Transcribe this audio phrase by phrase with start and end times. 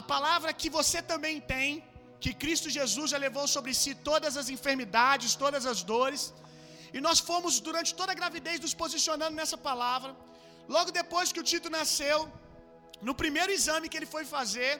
[0.00, 1.68] a palavra que você também tem,
[2.22, 6.22] que Cristo Jesus já levou sobre si todas as enfermidades, todas as dores.
[6.96, 10.10] E nós fomos durante toda a gravidez nos posicionando nessa palavra.
[10.76, 12.18] Logo depois que o Tito nasceu,
[13.08, 14.72] no primeiro exame que ele foi fazer,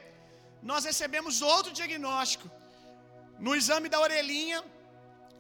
[0.71, 2.49] nós recebemos outro diagnóstico.
[3.47, 4.61] No exame da orelhinha,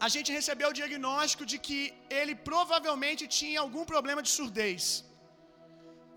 [0.06, 1.79] a gente recebeu o diagnóstico de que
[2.18, 4.82] ele provavelmente tinha algum problema de surdez.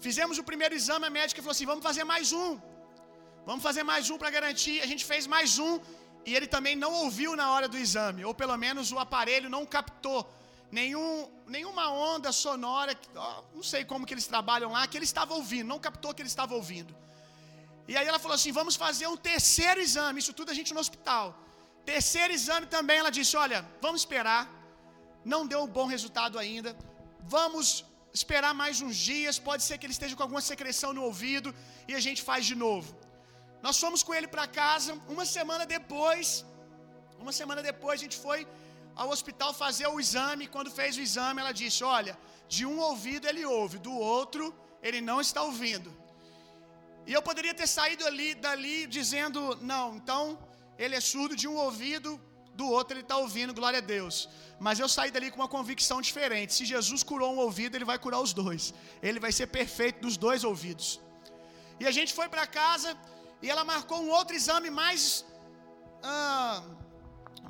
[0.05, 2.51] Fizemos o primeiro exame, a médica falou assim: vamos fazer mais um.
[3.49, 4.75] Vamos fazer mais um para garantir.
[4.85, 5.73] A gente fez mais um
[6.25, 9.61] e ele também não ouviu na hora do exame, ou pelo menos o aparelho não
[9.75, 10.19] captou
[10.79, 11.11] nenhum,
[11.55, 12.93] nenhuma onda sonora,
[13.55, 16.33] não sei como que eles trabalham lá, que ele estava ouvindo, não captou que ele
[16.33, 16.93] estava ouvindo.
[17.87, 20.81] E aí ela falou assim: vamos fazer um terceiro exame, isso tudo a gente no
[20.85, 21.25] hospital.
[21.93, 24.43] Terceiro exame também, ela disse: olha, vamos esperar,
[25.33, 26.75] não deu um bom resultado ainda,
[27.37, 27.85] vamos
[28.21, 31.55] esperar mais uns dias, pode ser que ele esteja com alguma secreção no ouvido
[31.87, 33.06] e a gente faz de novo.
[33.65, 36.45] Nós fomos com ele para casa, uma semana depois,
[37.23, 38.39] uma semana depois a gente foi
[38.95, 40.51] ao hospital fazer o exame.
[40.55, 42.13] Quando fez o exame, ela disse: Olha,
[42.55, 44.43] de um ouvido ele ouve, do outro
[44.87, 45.91] ele não está ouvindo.
[47.09, 49.39] E eu poderia ter saído ali, dali dizendo:
[49.73, 50.21] Não, então
[50.77, 52.09] ele é surdo de um ouvido,
[52.59, 54.15] do outro ele está ouvindo, glória a Deus.
[54.65, 56.53] Mas eu saí dali com uma convicção diferente.
[56.57, 58.73] Se Jesus curou um ouvido, ele vai curar os dois.
[59.09, 60.99] Ele vai ser perfeito dos dois ouvidos.
[61.81, 62.89] E a gente foi para casa
[63.41, 65.03] e ela marcou um outro exame mais.
[66.03, 66.63] Ah,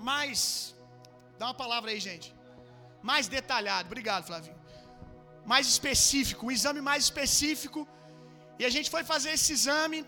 [0.09, 0.41] mais.
[1.39, 2.29] Dá uma palavra aí, gente.
[3.09, 3.87] Mais detalhado.
[3.91, 4.59] Obrigado, Flavinho.
[5.53, 6.45] Mais específico.
[6.47, 7.87] Um exame mais específico.
[8.59, 9.99] E a gente foi fazer esse exame.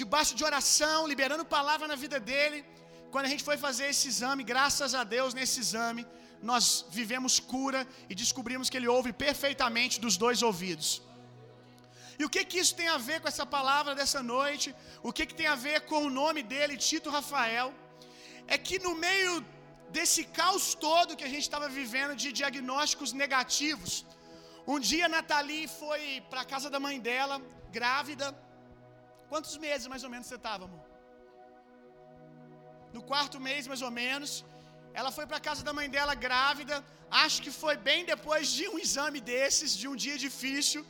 [0.00, 2.58] Debaixo de oração, liberando palavra na vida dele.
[3.12, 6.02] Quando a gente foi fazer esse exame, graças a Deus, nesse exame,
[6.42, 11.02] nós vivemos cura e descobrimos que ele ouve perfeitamente dos dois ouvidos.
[12.20, 14.68] E o que que isso tem a ver com essa palavra dessa noite?
[15.08, 17.68] O que que tem a ver com o nome dele, Tito Rafael?
[18.54, 19.34] É que no meio
[19.96, 23.92] desse caos todo que a gente estava vivendo de diagnósticos negativos,
[24.72, 27.36] um dia Nathalie foi para a casa da mãe dela,
[27.78, 28.26] grávida.
[29.30, 30.84] Quantos meses mais ou menos você estava, amor?
[32.96, 34.32] No quarto mês, mais ou menos.
[35.00, 36.76] Ela foi para a casa da mãe dela grávida.
[37.24, 40.82] Acho que foi bem depois de um exame desses, de um dia difícil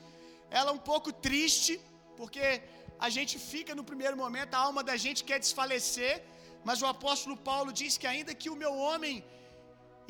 [0.51, 1.81] ela um pouco triste,
[2.17, 2.63] porque
[3.07, 6.15] a gente fica no primeiro momento, a alma da gente quer desfalecer,
[6.69, 9.25] mas o apóstolo Paulo diz que ainda que o meu homem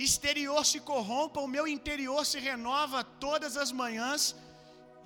[0.06, 4.22] exterior se corrompa, o meu interior se renova todas as manhãs.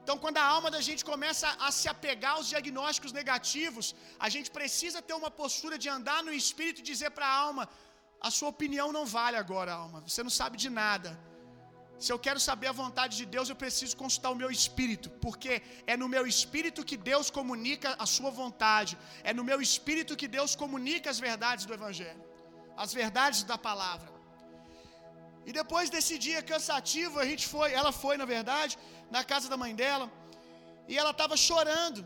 [0.03, 3.95] Então, quando a alma da gente começa a se apegar aos diagnósticos negativos,
[4.27, 7.69] a gente precisa ter uma postura de andar no espírito e dizer para a alma:
[8.29, 11.11] a sua opinião não vale agora, alma, você não sabe de nada.
[12.05, 15.53] Se eu quero saber a vontade de Deus, eu preciso consultar o meu espírito, porque
[15.93, 18.93] é no meu espírito que Deus comunica a sua vontade,
[19.31, 22.23] é no meu espírito que Deus comunica as verdades do Evangelho,
[22.85, 24.09] as verdades da palavra.
[25.49, 28.79] E depois desse dia cansativo, a gente foi, ela foi, na verdade,
[29.17, 30.07] na casa da mãe dela,
[30.91, 32.03] e ela estava chorando.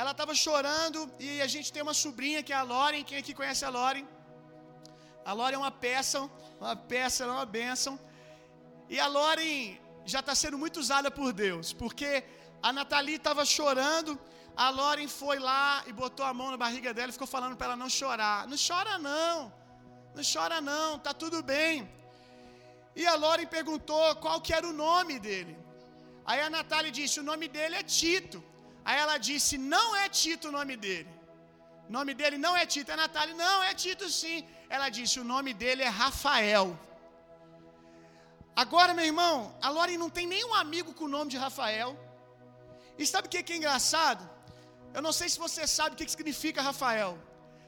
[0.00, 3.02] Ela estava chorando, e a gente tem uma sobrinha que é a Loren.
[3.08, 4.06] Quem aqui conhece a Loren?
[5.30, 6.18] A Loren é uma peça,
[6.60, 7.94] uma peça, é uma bênção.
[8.94, 9.78] E a Loren
[10.12, 12.10] já está sendo muito usada por Deus, porque
[12.68, 14.12] a Nathalie estava chorando,
[14.64, 17.68] a Loren foi lá e botou a mão na barriga dela e ficou falando para
[17.68, 18.48] ela não chorar.
[18.50, 19.36] Não chora não,
[20.16, 21.88] não chora não, tá tudo bem.
[22.96, 25.56] E a Loren perguntou qual que era o nome dele.
[26.30, 28.38] Aí a Natália disse: o nome dele é Tito.
[28.84, 31.12] Aí ela disse: não é Tito o nome dele.
[31.88, 32.90] O nome dele não é Tito.
[32.90, 34.38] A Natália: não, é Tito sim.
[34.68, 36.68] Ela disse: o nome dele é Rafael.
[38.54, 41.98] Agora, meu irmão, a Lore não tem nenhum amigo com o nome de Rafael.
[42.98, 44.28] E sabe o que é engraçado?
[44.92, 47.18] Eu não sei se você sabe o que significa Rafael.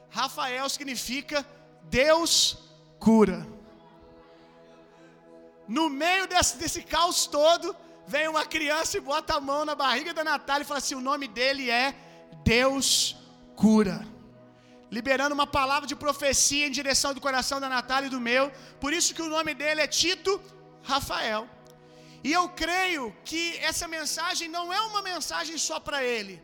[0.09, 1.45] Rafael significa
[1.83, 2.57] Deus
[2.99, 3.47] cura.
[5.67, 10.13] No meio desse, desse caos todo, vem uma criança e bota a mão na barriga
[10.13, 11.95] da Natália e fala assim: o nome dele é
[12.43, 13.15] Deus
[13.55, 14.05] cura.
[14.91, 18.51] Liberando uma palavra de profecia em direção do coração da Natália e do meu.
[18.79, 20.39] Por isso que o nome dele é Tito
[20.83, 21.47] Rafael.
[22.23, 26.41] E eu creio que essa mensagem não é uma mensagem só para ele,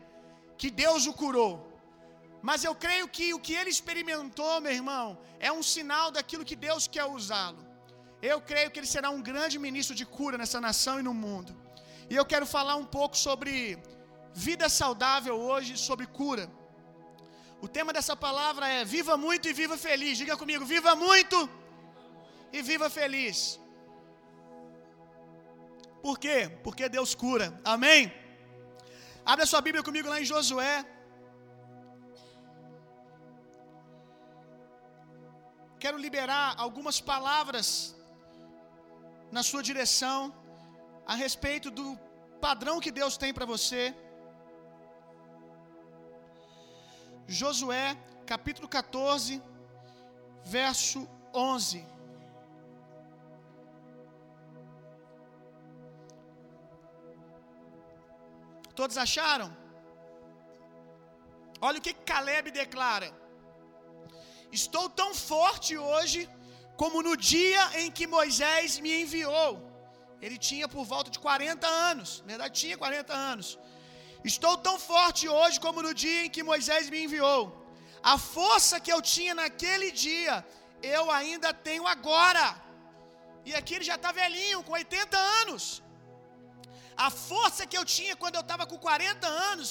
[0.58, 1.54] que Deus o curou.
[2.42, 6.56] Mas eu creio que o que ele experimentou, meu irmão, é um sinal daquilo que
[6.56, 7.62] Deus quer usá-lo.
[8.22, 11.54] Eu creio que ele será um grande ministro de cura nessa nação e no mundo.
[12.08, 13.78] E eu quero falar um pouco sobre
[14.34, 16.50] vida saudável hoje, sobre cura.
[17.62, 20.16] O tema dessa palavra é Viva muito e viva feliz.
[20.16, 21.48] Diga comigo, viva muito
[22.52, 23.59] e viva feliz.
[26.06, 26.38] Por quê?
[26.64, 27.46] Porque Deus cura.
[27.74, 28.00] Amém?
[29.24, 30.76] Abre a sua Bíblia comigo lá em Josué.
[35.82, 37.68] Quero liberar algumas palavras
[39.36, 40.18] na sua direção
[41.12, 41.86] a respeito do
[42.46, 43.82] padrão que Deus tem para você.
[47.40, 47.86] Josué,
[48.26, 49.40] capítulo 14,
[50.56, 51.00] verso
[51.32, 51.86] 11.
[58.80, 59.48] Todos acharam?
[61.66, 63.08] Olha o que Caleb declara:
[64.58, 66.20] Estou tão forte hoje
[66.82, 69.50] como no dia em que Moisés me enviou.
[70.24, 73.50] Ele tinha por volta de 40 anos, na verdade tinha 40 anos.
[74.32, 77.42] Estou tão forte hoje como no dia em que Moisés me enviou.
[78.14, 80.36] A força que eu tinha naquele dia,
[80.96, 82.46] eu ainda tenho agora.
[83.44, 85.64] E aqui ele já está velhinho, com 80 anos.
[87.06, 89.70] A força que eu tinha quando eu estava com 40 anos.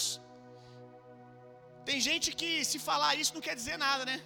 [1.88, 4.18] Tem gente que se falar isso não quer dizer nada, né?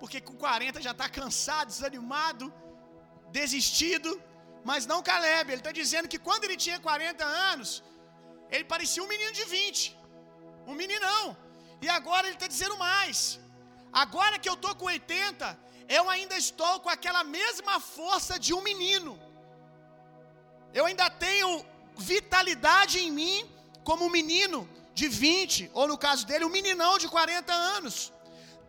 [0.00, 2.46] Porque com 40 já está cansado, desanimado,
[3.38, 4.10] desistido.
[4.70, 7.70] Mas não Caleb, ele está dizendo que quando ele tinha 40 anos,
[8.54, 9.96] ele parecia um menino de 20,
[10.70, 11.24] um meninão.
[11.84, 13.18] E agora ele está dizendo mais.
[14.02, 15.58] Agora que eu estou com 80,
[15.98, 19.12] eu ainda estou com aquela mesma força de um menino.
[20.78, 21.50] Eu ainda tenho
[21.98, 23.38] vitalidade em mim
[23.84, 28.12] como um menino de 20, ou no caso dele, um meninão de 40 anos.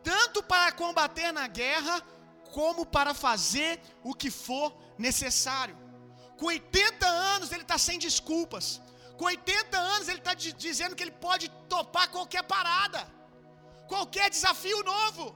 [0.03, 2.01] Tanto para combater na guerra,
[2.51, 5.77] como para fazer o que for necessário.
[6.37, 8.81] Com 80 anos ele está sem desculpas.
[9.17, 13.01] Com 80 anos ele está dizendo que ele pode topar qualquer parada,
[13.87, 15.35] qualquer desafio novo.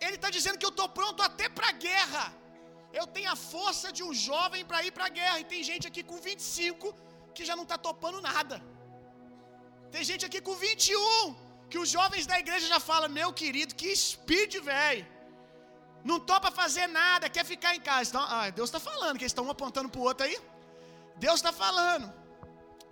[0.00, 2.32] Ele está dizendo que eu estou pronto até para a guerra.
[2.98, 5.38] Eu tenho a força de um jovem para ir para a guerra.
[5.40, 6.94] E tem gente aqui com 25
[7.34, 8.56] que já não está topando nada.
[9.94, 11.34] Tem gente aqui com 21
[11.70, 15.06] que os jovens da igreja já falam: Meu querido, que speed, velho.
[16.10, 18.10] Não topa fazer nada, quer ficar em casa.
[18.10, 20.38] Então, ah, Deus está falando, que eles estão um apontando para o outro aí.
[21.16, 22.06] Deus está falando.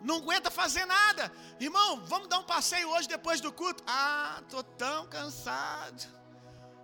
[0.09, 1.33] Não aguenta fazer nada.
[1.61, 3.83] Irmão, vamos dar um passeio hoje depois do culto?
[3.87, 6.03] Ah, tô tão cansado.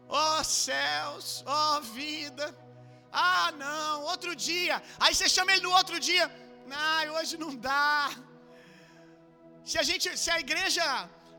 [0.08, 2.46] Ó oh, céus, ó oh, vida.
[3.12, 4.82] Ah, não, outro dia.
[4.98, 6.24] Aí você chama ele no outro dia.
[6.70, 8.10] Ah, hoje não dá.
[9.64, 10.84] Se a gente, se a igreja,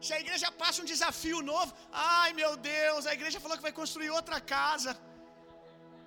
[0.06, 3.72] se a igreja passa um desafio novo, ai meu Deus, a igreja falou que vai
[3.72, 4.92] construir outra casa.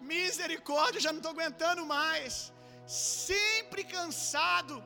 [0.00, 2.52] Misericórdia, já não estou aguentando mais.
[2.86, 4.84] Sempre cansado.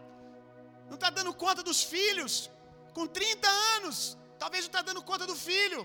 [0.89, 2.51] Não está dando conta dos filhos.
[2.95, 5.81] Com 30 anos, talvez não está dando conta do filho.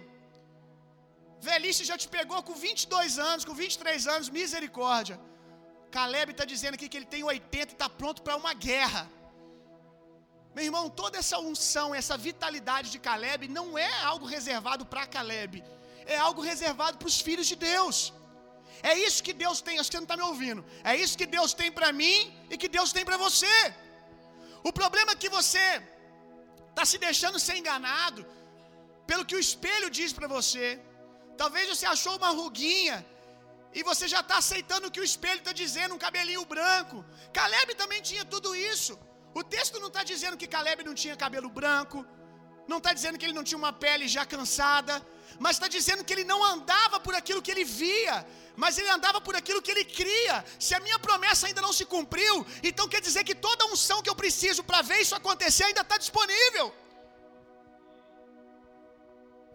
[1.47, 5.15] Velhice já te pegou com 22 anos, com 23 anos, misericórdia.
[5.95, 9.03] Caleb está dizendo aqui que ele tem 80 e está pronto para uma guerra.
[10.55, 15.63] Meu irmão, toda essa unção, essa vitalidade de Caleb não é algo reservado para Caleb,
[16.15, 17.97] é algo reservado para os filhos de Deus.
[18.91, 20.61] É isso que Deus tem, acho que você não está me ouvindo.
[20.91, 22.17] É isso que Deus tem para mim
[22.51, 23.55] e que Deus tem para você.
[24.69, 25.67] O problema é que você
[26.69, 28.21] está se deixando ser enganado
[29.09, 30.67] pelo que o espelho diz para você.
[31.41, 32.97] Talvez você achou uma ruguinha
[33.73, 36.97] e você já está aceitando o que o espelho está dizendo, um cabelinho branco.
[37.37, 38.93] Caleb também tinha tudo isso.
[39.33, 42.05] O texto não está dizendo que Caleb não tinha cabelo branco,
[42.67, 44.95] não está dizendo que ele não tinha uma pele já cansada,
[45.39, 48.15] mas está dizendo que ele não andava por aquilo que ele via,
[48.55, 50.45] mas ele andava por aquilo que ele cria.
[50.59, 54.01] Se a minha promessa ainda não se cumpriu, então quer dizer que toda a unção
[54.03, 56.67] que eu preciso para ver isso acontecer ainda está disponível.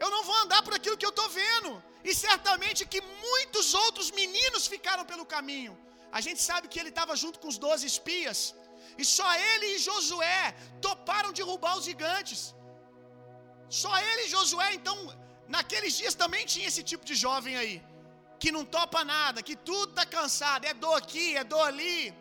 [0.02, 1.70] Eu não vou andar por aquilo que eu estou vendo.
[2.08, 5.74] E certamente que muitos outros meninos ficaram pelo caminho.
[6.18, 8.40] A gente sabe que ele estava junto com os doze espias.
[9.00, 10.44] E só ele e Josué
[10.86, 12.40] toparam derrubar os gigantes.
[13.82, 14.96] Só ele e Josué, então,
[15.56, 17.76] naqueles dias também tinha esse tipo de jovem aí,
[18.40, 22.14] que não topa nada, que tudo está cansado, é dor aqui, é dor ali.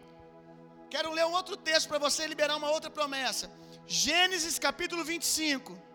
[0.90, 3.46] Quero ler um outro texto para você liberar uma outra promessa.
[3.86, 5.87] Gênesis capítulo 25.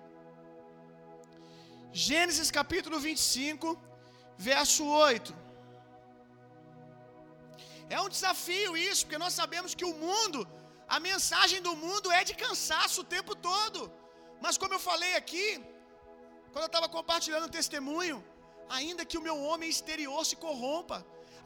[1.93, 3.79] Gênesis capítulo 25,
[4.39, 5.35] verso 8.
[7.91, 10.41] É um desafio isso, porque nós sabemos que o mundo
[10.95, 13.81] a mensagem do mundo é de cansaço o tempo todo.
[14.45, 15.47] Mas como eu falei aqui,
[16.53, 18.19] quando eu estava compartilhando o testemunho,
[18.79, 20.99] ainda que o meu homem exterior se corrompa,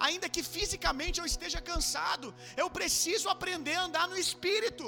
[0.06, 4.86] ainda que fisicamente eu esteja cansado, eu preciso aprender a andar no espírito.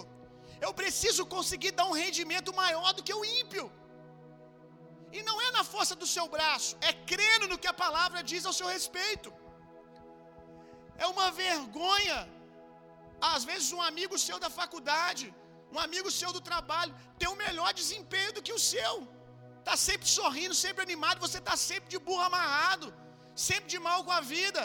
[0.67, 3.67] Eu preciso conseguir dar um rendimento maior do que o ímpio.
[5.17, 8.45] E não é na força do seu braço, é crendo no que a palavra diz
[8.47, 9.31] ao seu respeito.
[11.05, 12.19] É uma vergonha
[13.21, 15.25] às vezes, um amigo seu da faculdade,
[15.75, 18.93] um amigo seu do trabalho, tem um melhor desempenho do que o seu.
[19.59, 22.87] Está sempre sorrindo, sempre animado, você está sempre de burro amarrado,
[23.35, 24.63] sempre de mal com a vida,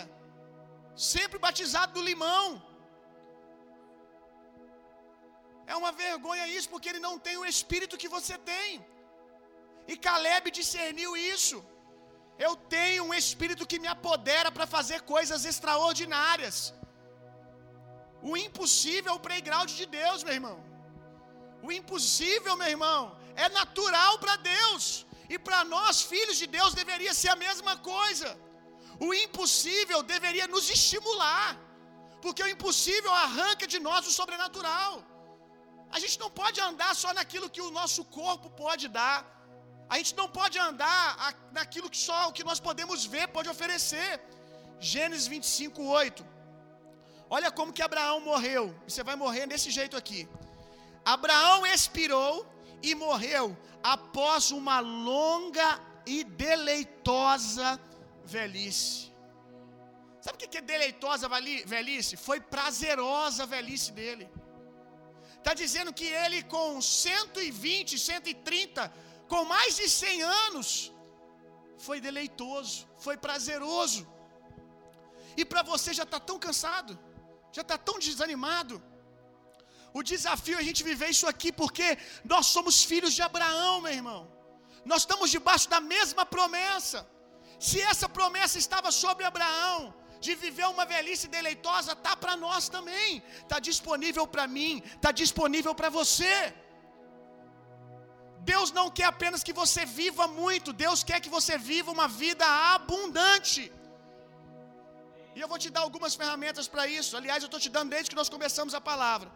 [0.95, 2.45] sempre batizado do limão.
[5.65, 8.67] É uma vergonha isso, porque ele não tem o espírito que você tem.
[9.91, 11.57] E Caleb discerniu isso.
[12.45, 16.57] Eu tenho um espírito que me apodera para fazer coisas extraordinárias.
[18.29, 20.57] O impossível é o playground de Deus, meu irmão.
[21.67, 23.01] O impossível, meu irmão,
[23.45, 24.83] é natural para Deus.
[25.33, 28.29] E para nós, filhos de Deus, deveria ser a mesma coisa.
[29.07, 31.49] O impossível deveria nos estimular.
[32.23, 34.91] Porque o impossível arranca de nós o sobrenatural.
[35.95, 39.17] A gente não pode andar só naquilo que o nosso corpo pode dar.
[39.93, 44.11] A gente não pode andar naquilo que só o que nós podemos ver pode oferecer.
[44.91, 46.25] Gênesis 25, 8.
[47.29, 48.63] Olha como que Abraão morreu.
[48.87, 50.21] Você vai morrer desse jeito aqui.
[51.05, 52.33] Abraão expirou
[52.81, 53.45] e morreu
[53.83, 55.69] após uma longa
[56.07, 57.79] e deleitosa
[58.25, 59.13] velhice.
[60.21, 61.29] Sabe o que é deleitosa
[61.75, 62.17] velhice?
[62.17, 64.27] Foi prazerosa a velhice dele.
[65.37, 68.91] Está dizendo que ele, com 120, 130,
[69.31, 70.67] com mais de 100 anos,
[71.85, 74.01] foi deleitoso, foi prazeroso.
[75.39, 76.93] E para você já está tão cansado,
[77.57, 78.75] já está tão desanimado.
[79.99, 81.87] O desafio é a gente viver isso aqui, porque
[82.33, 84.21] nós somos filhos de Abraão, meu irmão.
[84.91, 86.99] Nós estamos debaixo da mesma promessa.
[87.67, 89.77] Se essa promessa estava sobre Abraão,
[90.25, 93.21] de viver uma velhice deleitosa, tá para nós também.
[93.51, 94.71] Tá disponível para mim,
[95.05, 96.35] tá disponível para você.
[98.51, 102.45] Deus não quer apenas que você viva muito, Deus quer que você viva uma vida
[102.75, 103.63] abundante.
[105.35, 107.11] E eu vou te dar algumas ferramentas para isso.
[107.19, 109.29] Aliás, eu estou te dando desde que nós começamos a palavra.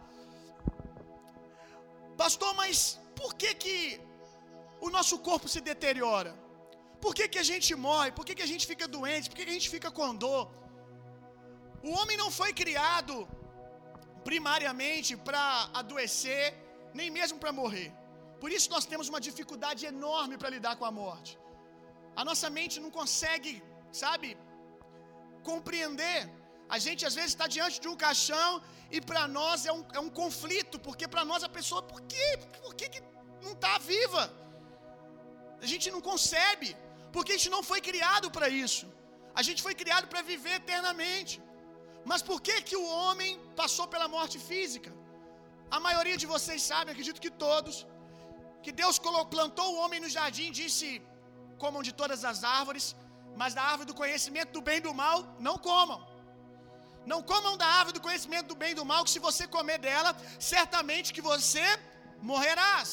[2.22, 2.78] Pastor, mas
[3.20, 3.76] por que que
[4.86, 6.32] o nosso corpo se deteriora?
[7.02, 8.10] Por que, que a gente morre?
[8.18, 9.28] Por que, que a gente fica doente?
[9.28, 10.44] Por que, que a gente fica com dor?
[11.88, 13.14] O homem não foi criado
[14.28, 15.42] primariamente para
[15.80, 16.46] adoecer,
[16.98, 17.90] nem mesmo para morrer.
[18.42, 21.32] Por isso nós temos uma dificuldade enorme para lidar com a morte.
[22.20, 23.52] A nossa mente não consegue,
[24.02, 24.28] sabe,
[25.50, 26.18] compreender.
[26.76, 28.50] A gente às vezes está diante de um caixão
[28.96, 32.28] e para nós é um, é um conflito, porque para nós a pessoa, por quê?
[32.64, 33.02] Por que, que
[33.46, 34.24] não está viva?
[35.64, 36.68] A gente não concebe,
[37.14, 38.86] porque a gente não foi criado para isso.
[39.40, 41.34] A gente foi criado para viver eternamente.
[42.10, 43.30] Mas por que que o homem
[43.60, 44.90] passou pela morte física?
[45.76, 47.76] A maioria de vocês sabe, acredito que todos,
[48.64, 48.96] que Deus
[49.34, 50.88] plantou o homem no jardim e disse:
[51.64, 52.86] comam de todas as árvores,
[53.40, 55.98] mas da árvore do conhecimento do bem e do mal não comam.
[57.12, 59.78] Não comam da árvore do conhecimento do bem e do mal, que se você comer
[59.86, 60.10] dela,
[60.54, 61.66] certamente que você
[62.30, 62.90] morrerás.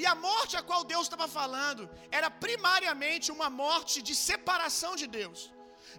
[0.00, 1.82] E a morte a qual Deus estava falando
[2.18, 5.40] era primariamente uma morte de separação de Deus.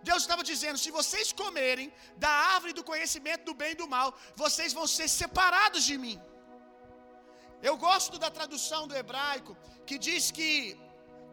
[0.09, 1.87] Deus estava dizendo: se vocês comerem
[2.25, 4.09] da árvore do conhecimento do bem e do mal,
[4.43, 6.17] vocês vão ser separados de mim.
[7.69, 9.51] Eu gosto da tradução do hebraico
[9.87, 10.49] que diz que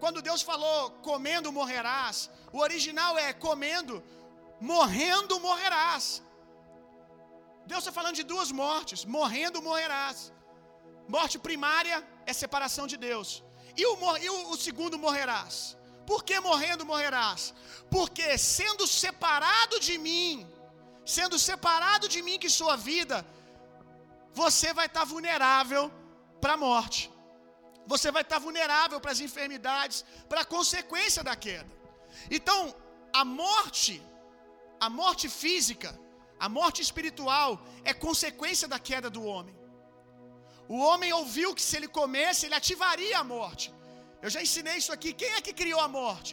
[0.02, 3.96] quando Deus falou comendo morrerás, o original é comendo,
[4.72, 6.04] morrendo morrerás.
[7.70, 10.18] Deus está falando de duas mortes: morrendo morrerás.
[11.16, 11.98] Morte primária
[12.30, 13.28] é separação de Deus,
[13.76, 15.76] e o, e o, segundo morrerás.
[16.10, 17.52] Por que morrendo morrerás?
[17.96, 20.48] Porque sendo separado de mim,
[21.16, 23.26] sendo separado de mim que sou a vida,
[24.42, 25.84] você vai estar vulnerável
[26.42, 27.02] para a morte.
[27.92, 31.72] Você vai estar vulnerável para as enfermidades, para a consequência da queda.
[32.36, 32.60] Então,
[33.20, 33.94] a morte,
[34.86, 35.90] a morte física,
[36.46, 37.50] a morte espiritual
[37.90, 39.54] é consequência da queda do homem.
[40.74, 43.66] O homem ouviu que se ele comesse, ele ativaria a morte.
[44.24, 45.10] Eu já ensinei isso aqui.
[45.20, 46.32] Quem é que criou a morte?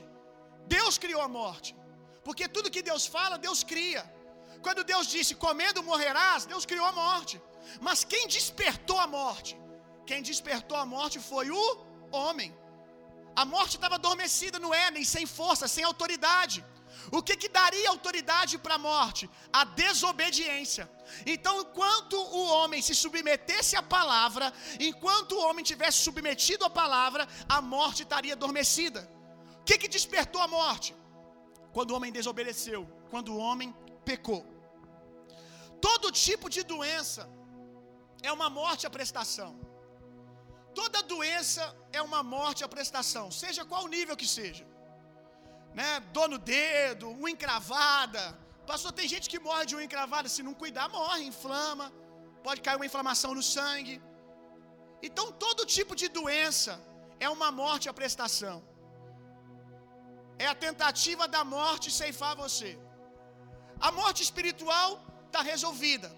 [0.76, 1.70] Deus criou a morte.
[2.26, 4.04] Porque tudo que Deus fala, Deus cria.
[4.66, 7.36] Quando Deus disse: "Comendo morrerás", Deus criou a morte.
[7.88, 9.52] Mas quem despertou a morte?
[10.10, 11.66] Quem despertou a morte foi o
[12.20, 12.50] homem.
[13.42, 16.60] A morte estava adormecida no Éden, sem força, sem autoridade.
[17.18, 19.30] O que, que daria autoridade para a morte?
[19.60, 20.86] A desobediência.
[21.34, 24.48] Então, enquanto o homem se submetesse à palavra,
[24.90, 29.02] enquanto o homem tivesse submetido à palavra, a morte estaria adormecida.
[29.62, 30.96] O que, que despertou a morte?
[31.76, 33.76] Quando o homem desobedeceu, quando o homem
[34.10, 34.44] pecou.
[35.88, 37.30] Todo tipo de doença
[38.24, 39.67] é uma morte à prestação.
[40.80, 41.64] Toda doença
[42.00, 44.66] é uma morte à prestação, seja qual nível que seja
[45.80, 45.90] né?
[46.16, 48.24] Dor no dedo, unha encravada.
[48.70, 51.88] Pastor, tem gente que morre de unha encravada, se não cuidar, morre, inflama.
[52.48, 53.96] Pode cair uma inflamação no sangue.
[55.08, 56.74] Então, todo tipo de doença
[57.26, 58.58] é uma morte à prestação.
[60.46, 62.72] é a tentativa da morte ceifar você.
[63.88, 64.90] A morte espiritual
[65.28, 66.10] está resolvida.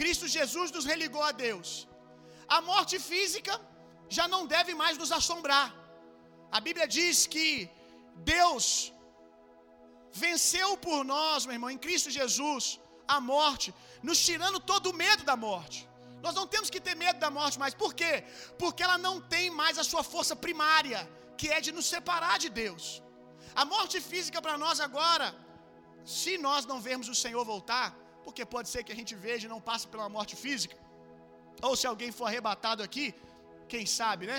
[0.00, 1.68] Cristo Jesus nos religou a Deus.
[2.56, 3.54] A morte física
[4.08, 5.66] já não deve mais nos assombrar.
[6.56, 7.46] A Bíblia diz que
[8.32, 8.92] Deus
[10.24, 12.80] venceu por nós, meu irmão, em Cristo Jesus,
[13.16, 13.68] a morte,
[14.02, 15.78] nos tirando todo o medo da morte.
[16.24, 17.74] Nós não temos que ter medo da morte mais.
[17.82, 18.12] Por quê?
[18.62, 21.00] Porque ela não tem mais a sua força primária,
[21.38, 22.84] que é de nos separar de Deus.
[23.54, 25.28] A morte física para nós agora,
[26.04, 27.88] se nós não vermos o Senhor voltar,
[28.24, 30.76] porque pode ser que a gente veja e não passe pela morte física,
[31.66, 33.06] ou se alguém for arrebatado aqui,
[33.72, 34.38] quem sabe, né?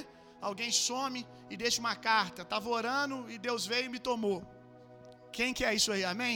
[0.49, 2.41] Alguém some e deixa uma carta.
[2.43, 4.39] Estava orando e Deus veio e me tomou.
[5.37, 6.03] Quem que é isso aí?
[6.13, 6.35] Amém?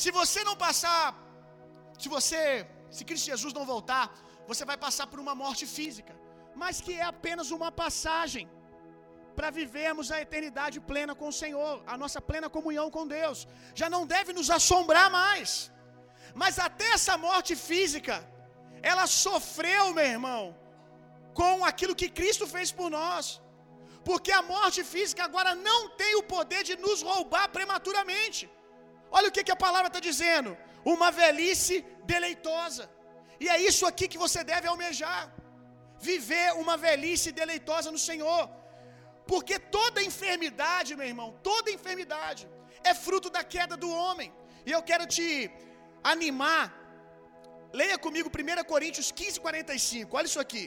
[0.00, 1.04] Se você não passar,
[2.02, 2.42] se você,
[2.90, 4.04] se Cristo Jesus não voltar,
[4.50, 6.14] você vai passar por uma morte física,
[6.62, 8.46] mas que é apenas uma passagem
[9.36, 13.38] para vivermos a eternidade plena com o Senhor, a nossa plena comunhão com Deus.
[13.80, 15.50] Já não deve nos assombrar mais.
[16.34, 18.16] Mas até essa morte física,
[18.82, 20.42] ela sofreu, meu irmão,
[21.40, 23.24] com aquilo que Cristo fez por nós.
[24.08, 28.42] Porque a morte física agora não tem o poder de nos roubar prematuramente.
[29.16, 30.50] Olha o que, que a palavra está dizendo:
[30.94, 31.76] uma velhice
[32.12, 32.84] deleitosa.
[33.42, 35.22] E é isso aqui que você deve almejar:
[36.10, 38.42] viver uma velhice deleitosa no Senhor.
[39.30, 42.42] Porque toda enfermidade, meu irmão, toda enfermidade
[42.90, 44.30] é fruto da queda do homem.
[44.66, 45.28] E eu quero te
[46.12, 46.64] animar.
[47.80, 50.16] Leia comigo 1 Coríntios 15, 45.
[50.16, 50.64] Olha isso aqui.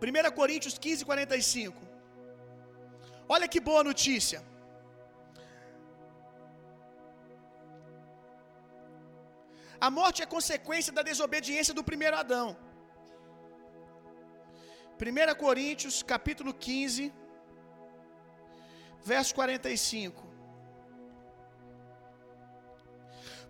[0.00, 1.82] 1 Coríntios 15, 45.
[3.28, 4.42] Olha que boa notícia.
[9.80, 12.56] A morte é consequência da desobediência do primeiro Adão.
[15.00, 17.12] 1 Coríntios, capítulo 15,
[19.12, 20.26] verso 45.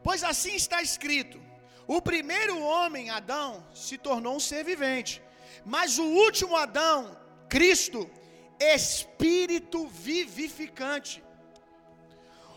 [0.02, 1.38] Pois assim está escrito:
[1.86, 5.22] o primeiro homem, Adão, se tornou um ser vivente,
[5.64, 7.16] mas o último Adão,
[7.48, 8.08] Cristo,
[8.58, 11.22] espírito vivificante.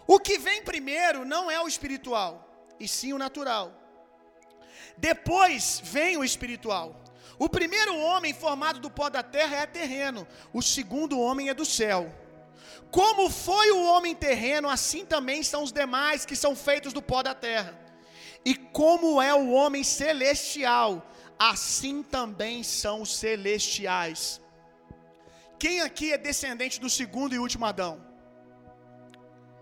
[0.07, 2.47] O que vem primeiro não é o espiritual,
[2.79, 3.71] e sim o natural.
[4.97, 7.01] Depois vem o espiritual.
[7.39, 11.65] O primeiro homem formado do pó da terra é terreno, o segundo homem é do
[11.65, 12.13] céu.
[12.91, 17.23] Como foi o homem terreno, assim também são os demais que são feitos do pó
[17.23, 17.79] da terra.
[18.43, 21.10] E como é o homem celestial,
[21.49, 24.39] assim também são os celestiais.
[25.57, 27.93] Quem aqui é descendente do segundo e último Adão?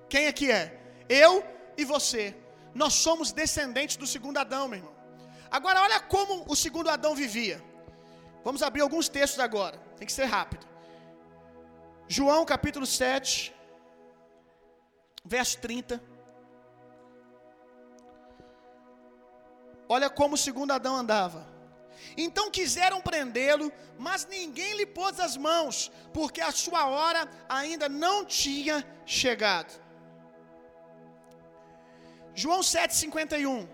[0.09, 0.63] Quem aqui é?
[1.07, 1.31] Eu
[1.77, 2.35] e você.
[2.75, 4.95] Nós somos descendentes do segundo Adão, meu irmão.
[5.49, 7.63] Agora, olha como o segundo Adão vivia.
[8.43, 9.77] Vamos abrir alguns textos agora.
[9.97, 10.67] Tem que ser rápido.
[12.09, 13.55] João capítulo 7,
[15.23, 16.01] verso 30.
[19.87, 21.58] Olha como o segundo Adão andava.
[22.17, 28.25] Então quiseram prendê-lo, mas ninguém lhe pôs as mãos, porque a sua hora ainda não
[28.25, 29.73] tinha chegado.
[32.33, 33.67] João 7,51.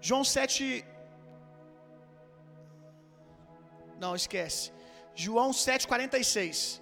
[0.00, 0.84] João 7.
[3.98, 4.72] Não, esquece.
[5.14, 6.80] João 7,46.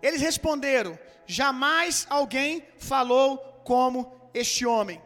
[0.00, 4.98] Eles responderam: Jamais alguém falou como este homem.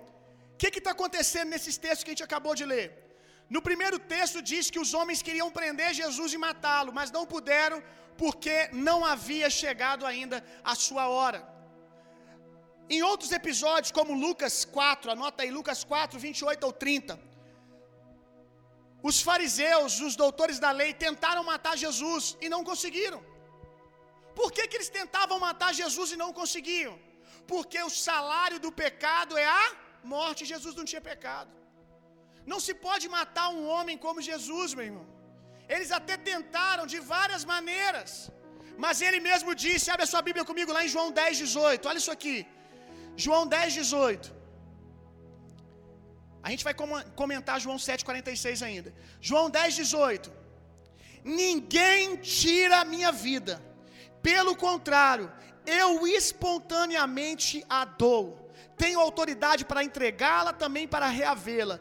[0.54, 2.86] O que está acontecendo nesses textos que a gente acabou de ler?
[3.54, 7.82] No primeiro texto diz que os homens queriam prender Jesus e matá-lo, mas não puderam
[8.16, 11.40] porque não havia chegado ainda a sua hora.
[12.94, 17.18] Em outros episódios, como Lucas 4, anota aí Lucas 4, 28 ou 30.
[19.02, 23.20] Os fariseus, os doutores da lei, tentaram matar Jesus e não conseguiram.
[24.40, 26.94] Por que, que eles tentavam matar Jesus e não conseguiam?
[27.52, 29.66] Porque o salário do pecado é a
[30.14, 30.50] morte.
[30.52, 31.52] Jesus não tinha pecado.
[32.50, 35.06] Não se pode matar um homem como Jesus, meu irmão.
[35.74, 38.10] Eles até tentaram de várias maneiras.
[38.84, 41.88] Mas ele mesmo disse, abre a sua Bíblia comigo lá em João 10, 18.
[41.90, 42.36] Olha isso aqui.
[43.24, 44.34] João 10, 18.
[46.46, 46.74] A gente vai
[47.22, 48.90] comentar João 7,46 ainda.
[49.30, 50.32] João 10, 18.
[51.40, 53.54] Ninguém tira a minha vida.
[54.22, 55.26] Pelo contrário,
[55.66, 58.24] eu espontaneamente a dou.
[58.76, 61.78] Tenho autoridade para entregá-la, também para reavê-la.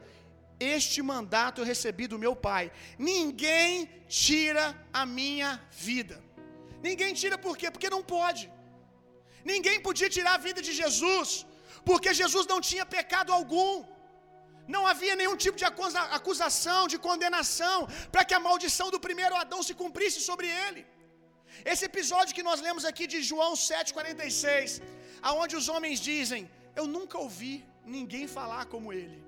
[0.60, 2.72] Este mandato eu recebi do meu Pai.
[3.12, 4.66] Ninguém tira
[5.02, 5.52] a minha
[5.88, 6.16] vida.
[6.88, 7.70] Ninguém tira por quê?
[7.72, 8.44] Porque não pode.
[9.52, 11.46] Ninguém podia tirar a vida de Jesus,
[11.90, 13.74] porque Jesus não tinha pecado algum.
[14.76, 15.66] Não havia nenhum tipo de
[16.20, 17.78] acusação, de condenação,
[18.12, 20.82] para que a maldição do primeiro Adão se cumprisse sobre ele.
[21.72, 24.82] Esse episódio que nós lemos aqui de João 7,46,
[25.30, 26.44] aonde os homens dizem:
[26.80, 27.54] Eu nunca ouvi
[27.98, 29.20] ninguém falar como ele.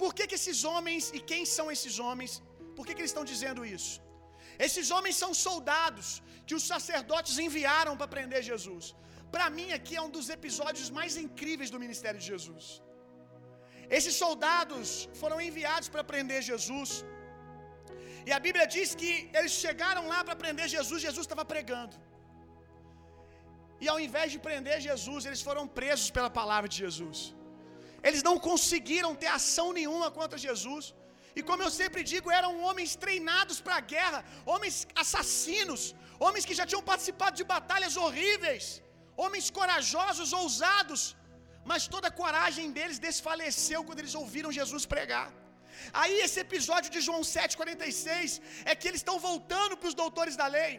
[0.00, 2.32] Por que, que esses homens, e quem são esses homens?
[2.76, 3.94] Por que, que eles estão dizendo isso?
[4.66, 6.08] Esses homens são soldados
[6.46, 8.86] que os sacerdotes enviaram para prender Jesus.
[9.34, 12.64] Para mim, aqui é um dos episódios mais incríveis do ministério de Jesus.
[13.98, 16.90] Esses soldados foram enviados para prender Jesus.
[18.28, 21.94] E a Bíblia diz que eles chegaram lá para prender Jesus, Jesus estava pregando.
[23.84, 27.20] E ao invés de prender Jesus, eles foram presos pela palavra de Jesus.
[28.08, 30.84] Eles não conseguiram ter ação nenhuma contra Jesus.
[31.38, 34.20] E como eu sempre digo, eram homens treinados para a guerra,
[34.52, 35.82] homens assassinos,
[36.24, 38.64] homens que já tinham participado de batalhas horríveis,
[39.24, 41.02] homens corajosos, ousados,
[41.70, 45.28] mas toda a coragem deles desfaleceu quando eles ouviram Jesus pregar.
[46.02, 50.48] Aí esse episódio de João 7,46 é que eles estão voltando para os doutores da
[50.56, 50.72] lei.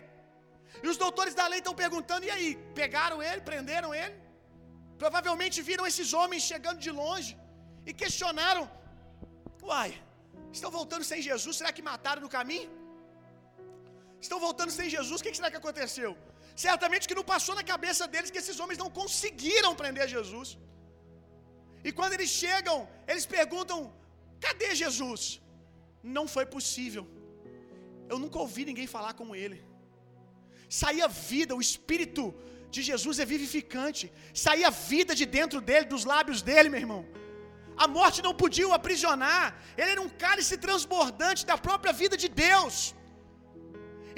[0.84, 2.49] E os doutores da lei estão perguntando: e aí?
[2.82, 4.15] Pegaram ele, prenderam ele?
[5.03, 7.32] Provavelmente viram esses homens chegando de longe
[7.89, 8.63] e questionaram:
[9.69, 9.91] Uai,
[10.58, 11.56] estão voltando sem Jesus?
[11.60, 12.71] Será que mataram no caminho?
[14.25, 15.17] Estão voltando sem Jesus?
[15.19, 16.12] O que será que aconteceu?
[16.65, 20.49] Certamente que não passou na cabeça deles que esses homens não conseguiram prender Jesus.
[21.88, 22.77] E quando eles chegam,
[23.12, 23.79] eles perguntam:
[24.45, 25.23] Cadê Jesus?
[26.17, 27.03] Não foi possível.
[28.12, 29.60] Eu nunca ouvi ninguém falar como ele.
[30.82, 32.23] Saía vida, o Espírito
[32.75, 34.06] de Jesus é vivificante.
[34.45, 37.03] Saía vida de dentro dele, dos lábios dele, meu irmão.
[37.84, 39.45] A morte não podia o aprisionar.
[39.79, 42.75] Ele era um cálice transbordante da própria vida de Deus.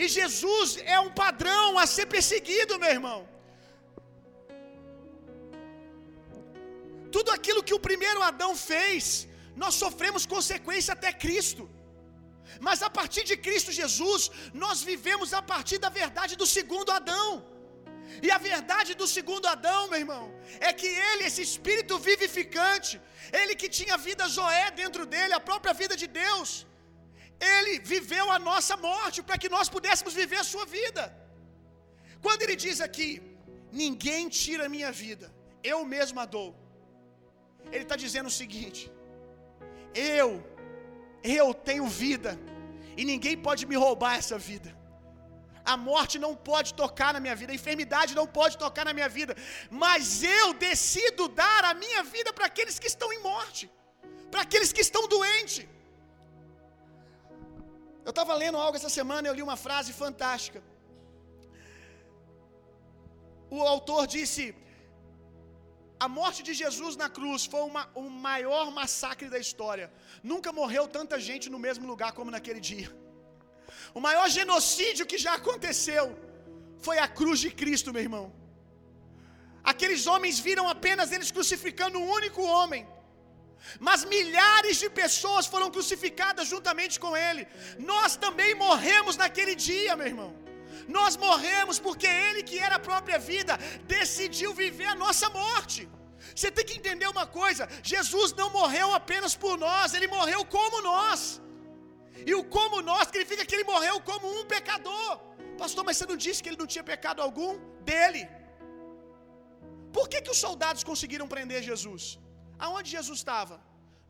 [0.03, 3.19] E Jesus é um padrão a ser perseguido, meu irmão.
[7.15, 9.03] Tudo aquilo que o primeiro Adão fez,
[9.63, 11.63] nós sofremos consequência até Cristo.
[12.68, 14.24] Mas a partir de Cristo Jesus,
[14.63, 17.30] nós vivemos a partir da verdade do segundo Adão.
[18.26, 20.24] E a verdade do segundo Adão, meu irmão,
[20.68, 22.94] é que ele, esse espírito vivificante,
[23.41, 26.50] ele que tinha vida Zoé dentro dele, a própria vida de Deus,
[27.58, 31.04] ele viveu a nossa morte para que nós pudéssemos viver a sua vida.
[32.26, 33.10] Quando ele diz aqui:
[33.84, 35.28] Ninguém tira a minha vida,
[35.72, 36.50] eu mesmo a dou.
[37.74, 38.82] Ele está dizendo o seguinte:
[39.95, 40.29] Eu,
[41.23, 42.31] eu tenho vida,
[42.99, 44.71] e ninguém pode me roubar essa vida.
[45.73, 49.10] A morte não pode tocar na minha vida, a enfermidade não pode tocar na minha
[49.17, 49.34] vida,
[49.84, 53.63] mas eu decido dar a minha vida para aqueles que estão em morte,
[54.29, 55.65] para aqueles que estão doentes.
[58.08, 60.62] Eu estava lendo algo essa semana, eu li uma frase fantástica.
[63.49, 64.43] O autor disse:
[65.99, 69.91] A morte de Jesus na cruz foi uma, o maior massacre da história.
[70.21, 72.89] Nunca morreu tanta gente no mesmo lugar como naquele dia.
[73.93, 76.05] O maior genocídio que já aconteceu
[76.86, 78.25] foi a cruz de Cristo, meu irmão.
[79.63, 82.84] Aqueles homens viram apenas eles crucificando um único homem.
[83.79, 87.47] Mas milhares de pessoas foram crucificadas juntamente com ele.
[87.79, 90.44] Nós também morremos naquele dia, meu irmão.
[90.88, 93.54] Nós morremos porque ele, que era a própria vida,
[93.95, 95.82] decidiu viver a nossa morte.
[96.36, 100.82] Você tem que entender uma coisa: Jesus não morreu apenas por nós, ele morreu como
[100.82, 101.41] nós.
[102.30, 105.12] E o como nós significa que ele morreu como um pecador.
[105.62, 107.52] Pastor, mas você não disse que ele não tinha pecado algum?
[107.89, 108.24] Dele.
[109.95, 112.04] Por que, que os soldados conseguiram prender Jesus?
[112.65, 113.58] Aonde Jesus estava?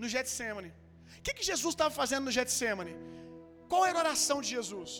[0.01, 0.71] No Getsemane.
[1.17, 2.95] O que, que Jesus estava fazendo no Getsemane?
[3.69, 4.91] Qual era a oração de Jesus?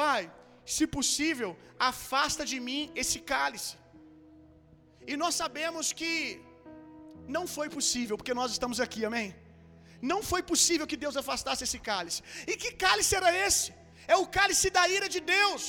[0.00, 0.22] Pai,
[0.76, 1.50] se possível,
[1.90, 3.74] afasta de mim esse cálice.
[5.10, 6.14] E nós sabemos que
[7.36, 9.28] não foi possível, porque nós estamos aqui, amém?
[10.10, 12.20] Não foi possível que Deus afastasse esse cálice.
[12.50, 13.68] E que cálice era esse?
[14.14, 15.64] É o cálice da ira de Deus.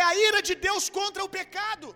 [0.00, 1.88] É a ira de Deus contra o pecado.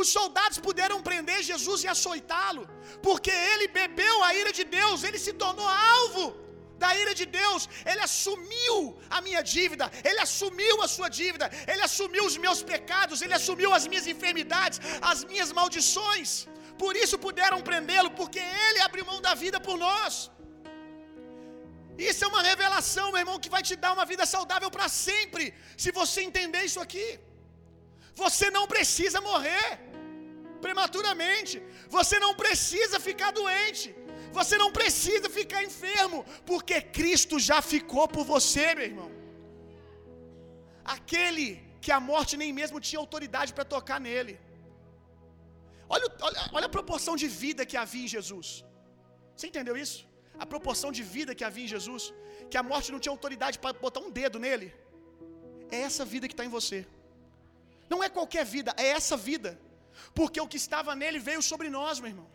[0.00, 2.64] Os soldados puderam prender Jesus e açoitá-lo,
[3.06, 6.26] porque ele bebeu a ira de Deus, ele se tornou alvo
[6.82, 8.76] da ira de Deus, ele assumiu
[9.16, 13.70] a minha dívida, ele assumiu a sua dívida, ele assumiu os meus pecados, ele assumiu
[13.78, 14.78] as minhas enfermidades,
[15.12, 16.30] as minhas maldições.
[16.82, 20.12] Por isso puderam prendê-lo, porque ele abriu mão da vida por nós.
[22.10, 25.44] Isso é uma revelação, meu irmão, que vai te dar uma vida saudável para sempre,
[25.84, 27.08] se você entender isso aqui.
[28.22, 29.66] Você não precisa morrer
[30.64, 31.56] prematuramente,
[31.96, 33.88] você não precisa ficar doente,
[34.38, 36.18] você não precisa ficar enfermo,
[36.50, 39.10] porque Cristo já ficou por você, meu irmão.
[40.96, 41.48] Aquele
[41.84, 44.34] que a morte nem mesmo tinha autoridade para tocar nele.
[45.94, 48.48] Olha, olha, olha a proporção de vida que havia em Jesus.
[49.34, 50.00] Você entendeu isso?
[50.44, 52.02] a proporção de vida que havia em Jesus,
[52.50, 54.68] que a morte não tinha autoridade para botar um dedo nele.
[55.76, 56.78] É essa vida que está em você.
[57.92, 59.50] Não é qualquer vida, é essa vida.
[60.18, 62.28] Porque o que estava nele veio sobre nós, meu irmão.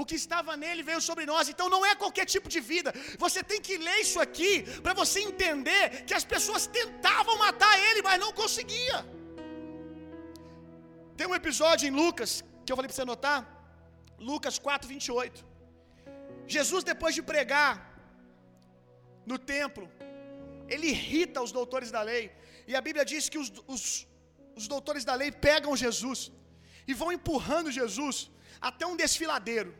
[0.00, 1.48] O que estava nele veio sobre nós.
[1.52, 2.90] Então não é qualquer tipo de vida.
[3.24, 4.52] Você tem que ler isso aqui
[4.84, 8.98] para você entender que as pessoas tentavam matar ele, mas não conseguia.
[11.18, 12.30] Tem um episódio em Lucas
[12.64, 13.40] que eu falei para você anotar.
[14.30, 15.44] Lucas 4, 28.
[16.54, 17.72] Jesus, depois de pregar
[19.30, 19.86] no templo,
[20.72, 22.24] ele irrita os doutores da lei.
[22.70, 23.84] E a Bíblia diz que os, os,
[24.58, 26.20] os doutores da lei pegam Jesus
[26.90, 28.16] e vão empurrando Jesus
[28.68, 29.70] até um desfiladeiro,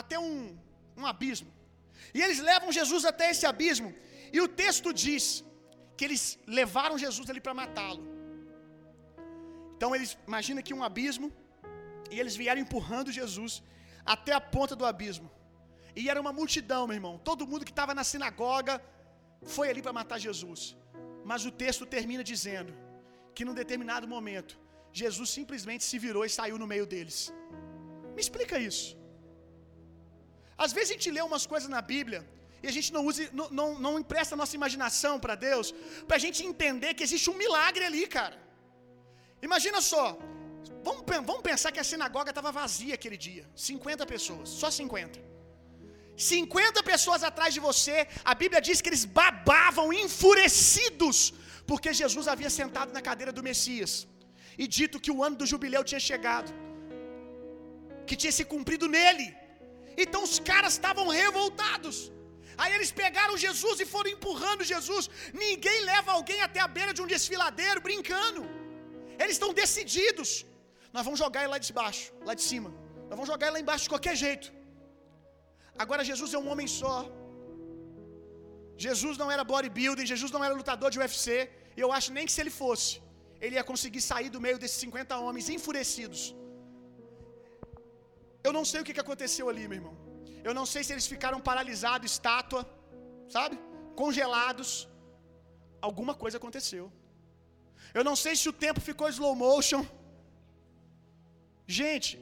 [0.00, 0.56] até um,
[0.96, 1.50] um abismo.
[2.14, 3.90] E eles levam Jesus até esse abismo.
[4.32, 5.24] E o texto diz
[5.96, 8.02] que eles levaram Jesus ali para matá-lo.
[9.76, 11.28] Então eles imagina que um abismo
[12.10, 13.62] e eles vieram empurrando Jesus
[14.14, 15.28] até a ponta do abismo.
[16.00, 17.14] E era uma multidão, meu irmão.
[17.28, 18.74] Todo mundo que estava na sinagoga
[19.54, 20.76] foi ali para matar Jesus.
[21.30, 22.72] Mas o texto termina dizendo
[23.34, 24.58] que num determinado momento
[24.92, 27.32] Jesus simplesmente se virou e saiu no meio deles.
[28.14, 28.88] Me explica isso.
[30.64, 32.20] Às vezes a gente lê umas coisas na Bíblia
[32.62, 35.66] e a gente não usa, não, não, não empresta a nossa imaginação para Deus,
[36.06, 38.36] para a gente entender que existe um milagre ali, cara.
[39.48, 40.04] Imagina só,
[40.86, 45.18] vamos, vamos pensar que a sinagoga estava vazia aquele dia, 50 pessoas, só 50.
[46.16, 51.18] 50 pessoas atrás de você, a Bíblia diz que eles babavam enfurecidos,
[51.70, 53.92] porque Jesus havia sentado na cadeira do Messias
[54.62, 56.50] e dito que o ano do jubileu tinha chegado,
[58.06, 59.41] que tinha se cumprido nele.
[60.04, 61.96] Então os caras estavam revoltados.
[62.62, 65.04] Aí eles pegaram Jesus e foram empurrando Jesus.
[65.44, 68.42] Ninguém leva alguém até a beira de um desfiladeiro brincando.
[69.22, 70.30] Eles estão decididos.
[70.94, 72.70] Nós vamos jogar ele lá de baixo, lá de cima.
[73.08, 74.48] Nós vamos jogar ele lá embaixo de qualquer jeito.
[75.84, 76.96] Agora Jesus é um homem só.
[78.86, 81.34] Jesus não era bodybuilding, Jesus não era lutador de UFC.
[81.76, 82.90] E eu acho nem que se ele fosse,
[83.44, 86.22] ele ia conseguir sair do meio desses 50 homens enfurecidos.
[88.46, 89.94] Eu não sei o que aconteceu ali, meu irmão.
[90.48, 92.62] Eu não sei se eles ficaram paralisados, estátua,
[93.36, 93.56] sabe?
[94.02, 94.70] Congelados.
[95.88, 96.84] Alguma coisa aconteceu.
[97.98, 99.82] Eu não sei se o tempo ficou slow motion.
[101.78, 102.12] Gente,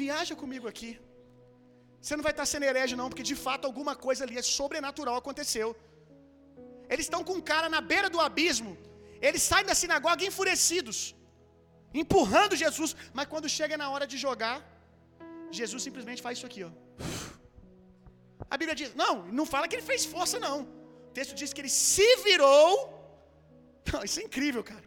[0.00, 0.92] viaja comigo aqui.
[2.00, 5.16] Você não vai estar sendo herege, não, porque de fato alguma coisa ali é sobrenatural
[5.22, 5.68] aconteceu.
[6.92, 8.72] Eles estão com um cara na beira do abismo.
[9.26, 10.98] Eles saem da sinagoga enfurecidos,
[12.02, 12.90] empurrando Jesus.
[13.16, 14.56] Mas quando chega na hora de jogar,
[15.62, 16.70] Jesus simplesmente faz isso aqui, ó.
[18.52, 20.56] A Bíblia diz, não, não fala que ele fez força, não.
[21.08, 22.70] O texto diz que ele se virou.
[23.92, 24.84] Não, isso é incrível, cara.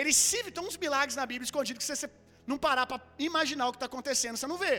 [0.00, 2.08] Ele se tem uns milagres na Bíblia escondidos que você
[2.50, 4.74] não parar para imaginar o que está acontecendo, você não vê.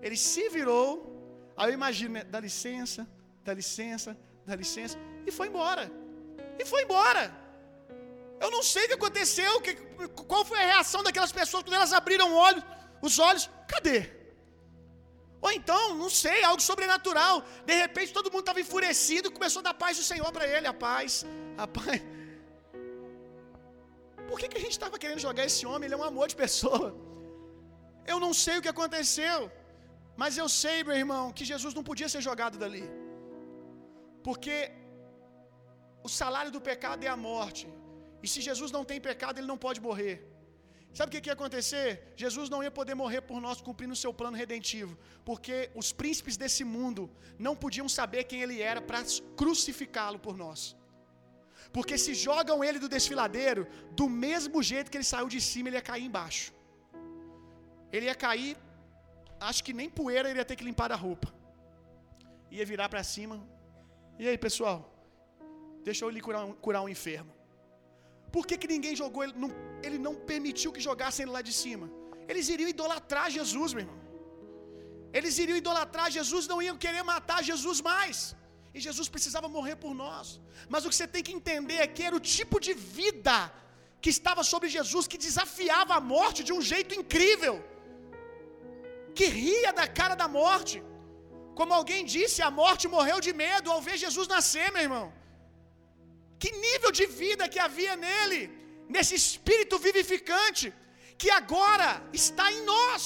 [0.00, 0.88] Ele se virou,
[1.56, 2.24] aí eu imagino, né?
[2.24, 3.06] dá licença,
[3.44, 5.90] dá licença, dá licença, e foi embora.
[6.58, 7.24] E foi embora.
[8.40, 9.74] Eu não sei o que aconteceu, que,
[10.30, 12.64] qual foi a reação daquelas pessoas quando elas abriram olhos,
[13.02, 13.98] os olhos, cadê?
[15.46, 17.34] Ou então, não sei, algo sobrenatural.
[17.70, 20.76] De repente todo mundo estava enfurecido, começou a dar paz do Senhor para ele, a
[20.86, 21.24] paz,
[21.64, 22.00] a paz.
[24.28, 25.86] Por que, que a gente estava querendo jogar esse homem?
[25.86, 26.88] Ele é um amor de pessoa.
[28.12, 29.38] Eu não sei o que aconteceu,
[30.22, 32.84] mas eu sei, meu irmão, que Jesus não podia ser jogado dali,
[34.26, 34.56] porque
[36.08, 37.66] o salário do pecado é a morte,
[38.24, 40.16] e se Jesus não tem pecado, ele não pode morrer.
[40.96, 41.88] Sabe o que, ia acontecer?
[42.22, 44.92] Jesus não ia poder morrer por nós cumprindo o seu plano redentivo,
[45.28, 47.02] porque os príncipes desse mundo
[47.46, 49.00] não podiam saber quem ele era para
[49.40, 50.60] crucificá-lo por nós.
[51.74, 53.62] Porque se jogam ele do desfiladeiro,
[54.00, 56.46] do mesmo jeito que ele saiu de cima, ele ia cair embaixo.
[57.94, 58.56] Ele ia cair,
[59.50, 61.28] acho que nem poeira ele ia ter que limpar da roupa.
[62.58, 63.36] Ia virar para cima.
[64.18, 64.78] E aí, pessoal?
[65.88, 67.35] Deixa eu lhe curar um, curar um enfermo.
[68.36, 69.34] Por que, que ninguém jogou ele?
[69.42, 69.50] Não,
[69.86, 71.86] ele não permitiu que jogassem ele lá de cima.
[72.30, 74.00] Eles iriam idolatrar Jesus, meu irmão.
[75.18, 78.18] Eles iriam idolatrar Jesus, não iam querer matar Jesus mais.
[78.76, 80.26] E Jesus precisava morrer por nós.
[80.72, 83.36] Mas o que você tem que entender é que era o tipo de vida
[84.02, 87.54] que estava sobre Jesus que desafiava a morte de um jeito incrível.
[89.18, 90.78] Que ria da cara da morte.
[91.60, 95.06] Como alguém disse, a morte morreu de medo ao ver Jesus nascer, meu irmão.
[96.42, 98.40] Que nível de vida que havia nele,
[98.94, 100.66] nesse espírito vivificante,
[101.20, 101.90] que agora
[102.22, 103.02] está em nós.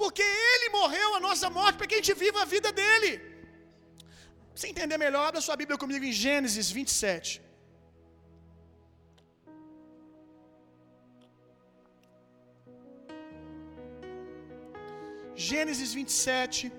[0.00, 3.12] Porque ele morreu a nossa morte para que a gente viva a vida dele.
[3.18, 7.32] Pra você entender melhor, abra sua Bíblia comigo em Gênesis 27.
[15.48, 16.72] Gênesis 27,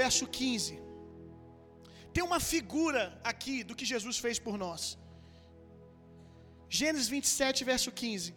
[0.00, 0.83] verso 15.
[2.14, 4.82] Tem uma figura aqui do que Jesus fez por nós.
[6.78, 8.28] Gênesis 27, verso 15.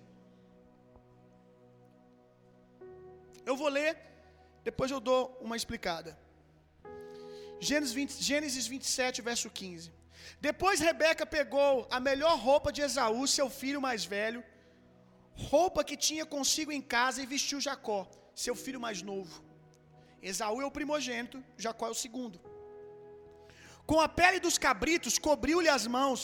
[3.50, 3.92] Eu vou ler,
[4.70, 6.12] depois eu dou uma explicada.
[7.68, 9.92] Gênesis, 20, Gênesis 27, verso 15.
[10.48, 14.44] Depois Rebeca pegou a melhor roupa de Esaú, seu filho mais velho,
[15.54, 18.02] roupa que tinha consigo em casa, e vestiu Jacó,
[18.46, 19.36] seu filho mais novo.
[20.32, 22.38] Esaú é o primogênito, Jacó é o segundo.
[23.92, 26.22] Com a pele dos cabritos, cobriu-lhe as mãos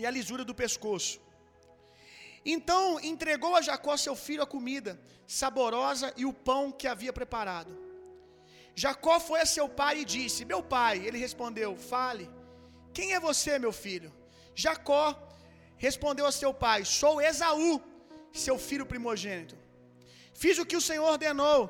[0.00, 1.14] e a lisura do pescoço.
[2.54, 4.92] Então entregou a Jacó seu filho a comida
[5.26, 7.72] saborosa e o pão que havia preparado.
[8.82, 10.94] Jacó foi a seu pai e disse: Meu pai.
[11.06, 12.26] Ele respondeu: Fale.
[12.96, 14.10] Quem é você, meu filho?
[14.64, 15.06] Jacó
[15.86, 17.72] respondeu a seu pai: Sou Esaú,
[18.44, 19.56] seu filho primogênito.
[20.42, 21.60] Fiz o que o Senhor ordenou.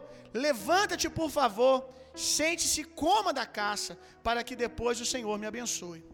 [0.47, 1.77] Levanta-te, por favor,
[2.19, 6.05] sente-se, coma da caça, para que depois o Senhor me abençoe.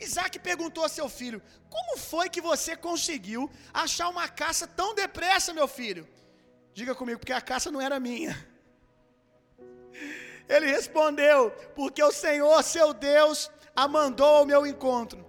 [0.00, 5.52] Isaac perguntou a seu filho: Como foi que você conseguiu achar uma caça tão depressa,
[5.52, 6.08] meu filho?
[6.72, 8.34] Diga comigo, porque a caça não era minha.
[10.48, 15.20] Ele respondeu: Porque o Senhor, seu Deus, a mandou ao meu encontro.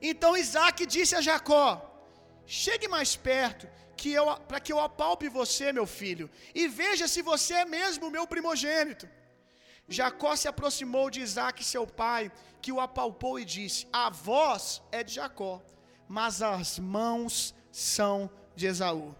[0.00, 1.66] Então Isaac disse a Jacó:
[2.46, 7.20] Chegue mais perto, que eu para que eu apalpe você, meu filho, e veja se
[7.20, 9.06] você é mesmo o meu primogênito.
[9.88, 15.02] Jacó se aproximou de Isaac, seu pai, que o apalpou e disse: A voz é
[15.02, 15.62] de Jacó,
[16.06, 19.14] mas as mãos são de Esaú.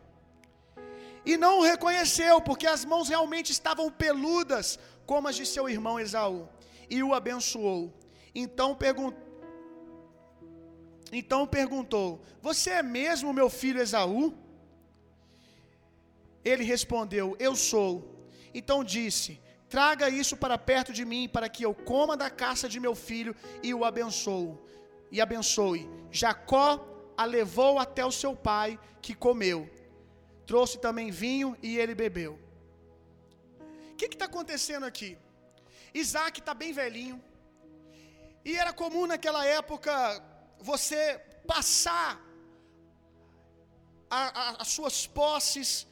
[1.25, 5.99] E não o reconheceu, porque as mãos realmente estavam peludas, como as de seu irmão
[5.99, 6.49] Esaú,
[6.91, 7.93] e o abençoou.
[8.35, 9.29] Então perguntou
[11.11, 14.35] então perguntou: Você é mesmo meu filho Esaú?
[16.45, 18.29] Ele respondeu: Eu sou.
[18.53, 22.81] Então disse: Traga isso para perto de mim, para que eu coma da caça de
[22.81, 24.59] meu filho e o abençoo.
[25.11, 25.89] E abençoe.
[26.11, 26.69] Jacó
[27.17, 29.69] a levou até o seu pai, que comeu.
[30.47, 32.39] Trouxe também vinho e ele bebeu.
[33.93, 35.19] O que está acontecendo aqui?
[35.93, 37.23] Isaac está bem velhinho.
[38.45, 39.93] E era comum naquela época
[40.59, 42.19] você passar
[44.11, 45.87] a, a, as suas posses,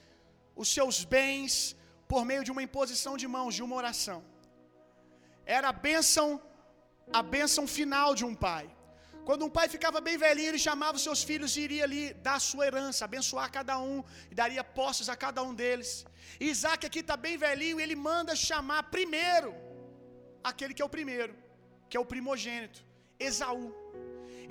[0.55, 1.76] os seus bens,
[2.13, 4.19] por meio de uma imposição de mãos, de uma oração.
[5.59, 6.29] Era a bênção,
[7.21, 8.65] a bênção final de um pai.
[9.29, 12.39] Quando um pai ficava bem velhinho, ele chamava os seus filhos e iria ali dar
[12.49, 13.99] sua herança, abençoar cada um,
[14.31, 15.91] e daria posses a cada um deles.
[16.43, 19.51] E Isaac aqui está bem velhinho, e ele manda chamar primeiro
[20.51, 21.35] aquele que é o primeiro,
[21.89, 22.81] que é o primogênito,
[23.29, 23.69] Esaú.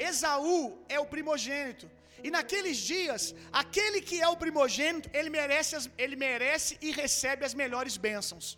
[0.10, 1.88] Esaú é o primogênito.
[2.24, 7.54] E naqueles dias, aquele que é o primogênito, ele merece, ele merece e recebe as
[7.54, 8.58] melhores bênçãos.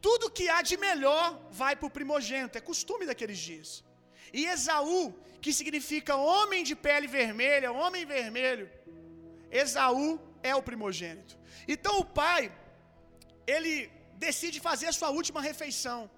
[0.00, 3.84] Tudo que há de melhor vai para o primogênito, é costume daqueles dias.
[4.32, 8.68] E Esaú, que significa homem de pele vermelha, homem vermelho,
[9.50, 10.08] Esaú
[10.42, 11.38] é o primogênito.
[11.68, 12.50] Então o pai,
[13.46, 13.90] ele
[14.26, 16.10] decide fazer a sua última refeição.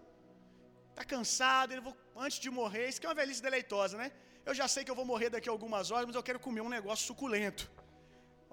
[0.91, 4.13] Está cansado, ele vou, antes de morrer, isso que é uma velhice deleitosa, né?
[4.49, 6.63] Eu já sei que eu vou morrer daqui a algumas horas, mas eu quero comer
[6.67, 7.65] um negócio suculento.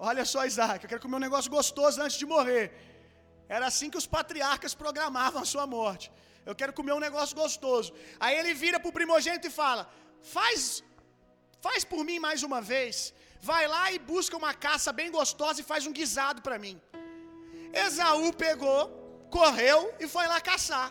[0.09, 2.65] Olha só, Isaac, eu quero comer um negócio gostoso antes de morrer.
[3.55, 6.05] Era assim que os patriarcas programavam a sua morte.
[6.49, 7.89] Eu quero comer um negócio gostoso.
[8.19, 9.83] Aí ele vira para o primogênito e fala:
[10.35, 10.83] Faz,
[11.65, 12.95] faz por mim mais uma vez.
[13.51, 16.75] Vai lá e busca uma caça bem gostosa e faz um guisado para mim.
[17.85, 18.81] Esaú pegou,
[19.29, 20.89] correu e foi lá caçar.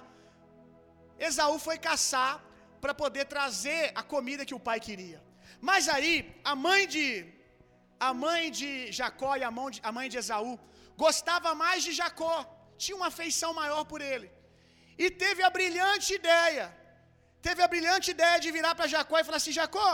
[1.28, 2.34] Esaú foi caçar
[2.82, 5.20] para poder trazer a comida que o pai queria.
[5.68, 6.14] Mas aí,
[6.52, 7.06] a mãe de
[8.08, 10.54] a mãe de Jacó e a mãe de, a mãe de Esaú
[11.02, 12.36] gostava mais de Jacó,
[12.82, 14.28] tinha uma afeição maior por ele.
[15.02, 16.66] E teve a brilhante ideia,
[17.46, 19.92] teve a brilhante ideia de virar para Jacó e falar assim: Jacó,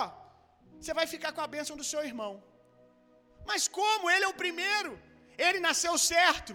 [0.81, 2.33] você vai ficar com a bênção do seu irmão.
[3.51, 4.11] Mas como?
[4.15, 4.93] Ele é o primeiro,
[5.47, 6.53] ele nasceu certo.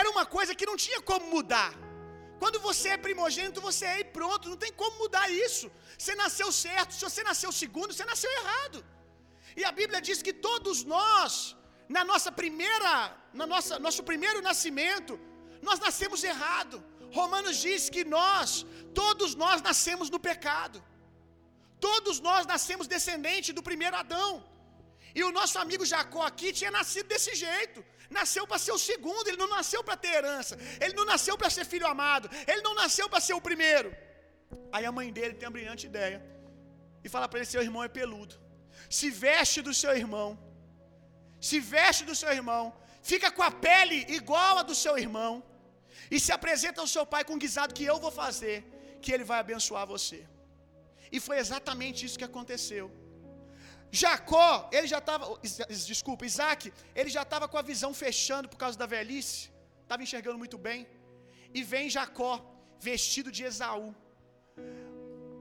[0.00, 1.70] Era uma coisa que não tinha como mudar.
[2.42, 5.66] Quando você é primogênito, você é e pronto, não tem como mudar isso.
[5.98, 8.78] Você nasceu certo, se você nasceu segundo, você nasceu errado.
[9.60, 11.32] E a Bíblia diz que todos nós,
[11.96, 12.92] na nossa primeira,
[13.40, 15.14] na nossa nosso primeiro nascimento,
[15.68, 16.76] nós nascemos errado.
[17.18, 18.48] Romanos diz que nós,
[19.00, 20.78] todos nós nascemos no pecado.
[21.88, 24.30] Todos nós nascemos descendente do primeiro Adão.
[25.18, 27.80] E o nosso amigo Jacó aqui tinha nascido desse jeito.
[28.18, 30.54] Nasceu para ser o segundo, ele não nasceu para ter herança.
[30.84, 32.28] Ele não nasceu para ser filho amado.
[32.50, 33.90] Ele não nasceu para ser o primeiro.
[34.74, 36.18] Aí a mãe dele tem uma brilhante ideia.
[37.04, 38.34] E fala para ele: seu irmão é peludo.
[38.98, 40.28] Se veste do seu irmão.
[41.48, 42.64] Se veste do seu irmão.
[43.12, 45.34] Fica com a pele igual a do seu irmão.
[46.14, 48.56] e se apresenta ao seu pai com um guisado que eu vou fazer,
[49.02, 50.18] que ele vai abençoar você.
[51.14, 52.86] E foi exatamente isso que aconteceu.
[53.92, 55.26] Jacó, ele já estava,
[55.68, 59.50] desculpa, Isaac, ele já estava com a visão fechando por causa da velhice,
[59.82, 60.86] estava enxergando muito bem.
[61.52, 62.32] E vem Jacó,
[62.78, 63.94] vestido de Esaú.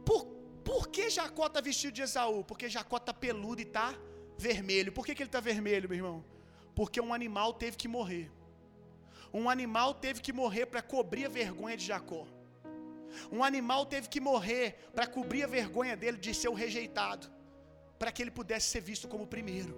[0.04, 0.26] Por,
[0.64, 2.44] por que Jacó está vestido de Esaú?
[2.44, 3.96] Porque Jacó está peludo e está
[4.38, 4.92] vermelho.
[4.92, 6.26] Por que, que ele está vermelho, meu irmão?
[6.74, 8.32] Porque um animal teve que morrer.
[9.32, 12.26] Um animal teve que morrer para cobrir a vergonha de Jacó.
[13.32, 17.30] Um animal teve que morrer para cobrir a vergonha dele de ser o rejeitado,
[18.00, 19.74] para que ele pudesse ser visto como o primeiro.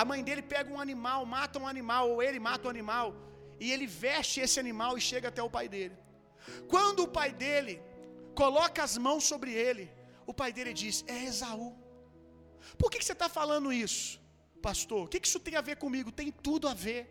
[0.00, 3.08] A mãe dele pega um animal, mata um animal, ou ele mata um animal,
[3.60, 5.96] e ele veste esse animal e chega até o pai dele.
[6.72, 7.74] Quando o pai dele
[8.34, 9.84] coloca as mãos sobre ele,
[10.30, 11.70] o pai dele diz: É Esaú.
[12.78, 14.20] Por que, que você está falando isso,
[14.68, 15.02] pastor?
[15.04, 16.10] O que, que isso tem a ver comigo?
[16.20, 17.02] Tem tudo a ver.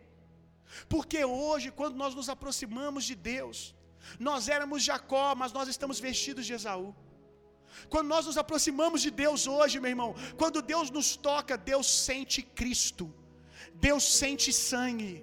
[0.89, 3.57] Porque hoje, quando nós nos aproximamos de Deus,
[4.19, 6.95] nós éramos Jacó, mas nós estamos vestidos de Esaú.
[7.93, 10.11] Quando nós nos aproximamos de Deus hoje, meu irmão,
[10.41, 13.05] quando Deus nos toca, Deus sente Cristo,
[13.87, 15.13] Deus sente sangue.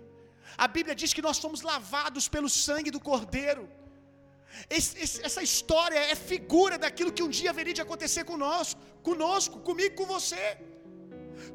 [0.64, 3.64] A Bíblia diz que nós somos lavados pelo sangue do Cordeiro.
[4.76, 9.58] Esse, esse, essa história é figura daquilo que um dia haveria de acontecer conosco, conosco,
[9.68, 10.44] comigo, com você.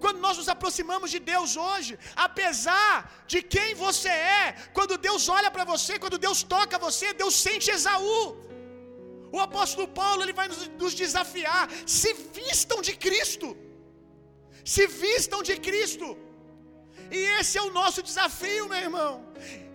[0.04, 1.94] Quando nós nos aproximamos de Deus hoje,
[2.28, 2.92] apesar
[3.32, 4.46] de quem você é,
[4.78, 8.20] quando Deus olha para você, quando Deus toca você, Deus sente Esaú.
[9.36, 10.48] O apóstolo Paulo ele vai
[10.82, 13.50] nos, desafiar: se vistam de Cristo,
[14.74, 16.08] se vistam de Cristo.
[17.10, 19.12] E esse é o nosso desafio, meu irmão.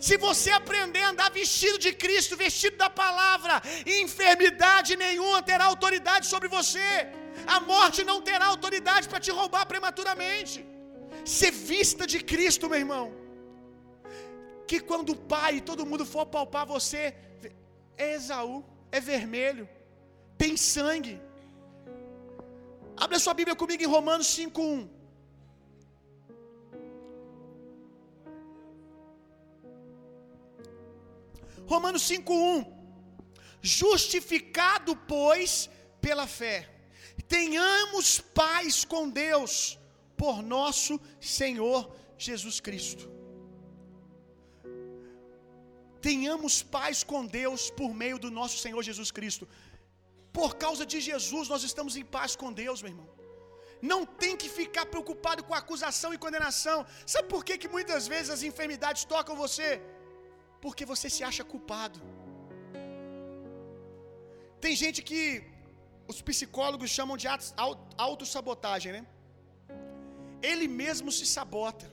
[0.07, 3.55] Se você aprender a andar vestido de Cristo, vestido da palavra,
[3.87, 6.89] enfermidade nenhuma terá autoridade sobre você.
[7.55, 10.59] A morte não terá autoridade para te roubar prematuramente.
[11.25, 13.07] Se vista de Cristo, meu irmão.
[14.67, 17.15] Que quando o pai e todo mundo for palpar você,
[17.97, 19.69] é Esaú, é vermelho,
[20.37, 21.21] tem sangue.
[22.97, 24.89] Abra sua Bíblia comigo em Romanos 5:1.
[31.67, 32.67] Romanos 5:1
[33.63, 35.71] Justificado, pois,
[36.01, 36.69] pela fé,
[37.29, 39.79] tenhamos paz com Deus
[40.17, 43.22] por nosso Senhor Jesus Cristo.
[46.09, 49.45] Tenhamos paz com Deus por meio do nosso Senhor Jesus Cristo.
[50.39, 53.09] Por causa de Jesus, nós estamos em paz com Deus, meu irmão.
[53.91, 56.79] Não tem que ficar preocupado com acusação e condenação.
[57.13, 59.71] Sabe por que, que muitas vezes as enfermidades tocam você?
[60.65, 62.01] Porque você se acha culpado.
[64.65, 65.23] Tem gente que
[66.13, 67.29] os psicólogos chamam de
[68.07, 69.03] autossabotagem, né?
[70.51, 71.89] Ele mesmo se sabota.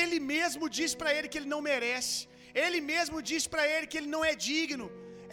[0.00, 2.18] Ele mesmo diz para ele que ele não merece.
[2.64, 4.86] Ele mesmo diz para ele que ele não é digno.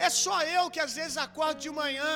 [0.06, 2.12] É só eu que às vezes acordo de manhã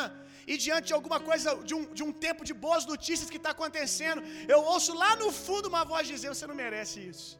[0.53, 3.51] e diante de alguma coisa, de um, de um tempo de boas notícias que está
[3.57, 4.21] acontecendo,
[4.55, 7.31] eu ouço lá no fundo uma voz dizer: Você não merece isso.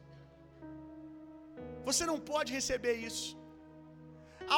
[1.87, 3.29] Você não pode receber isso.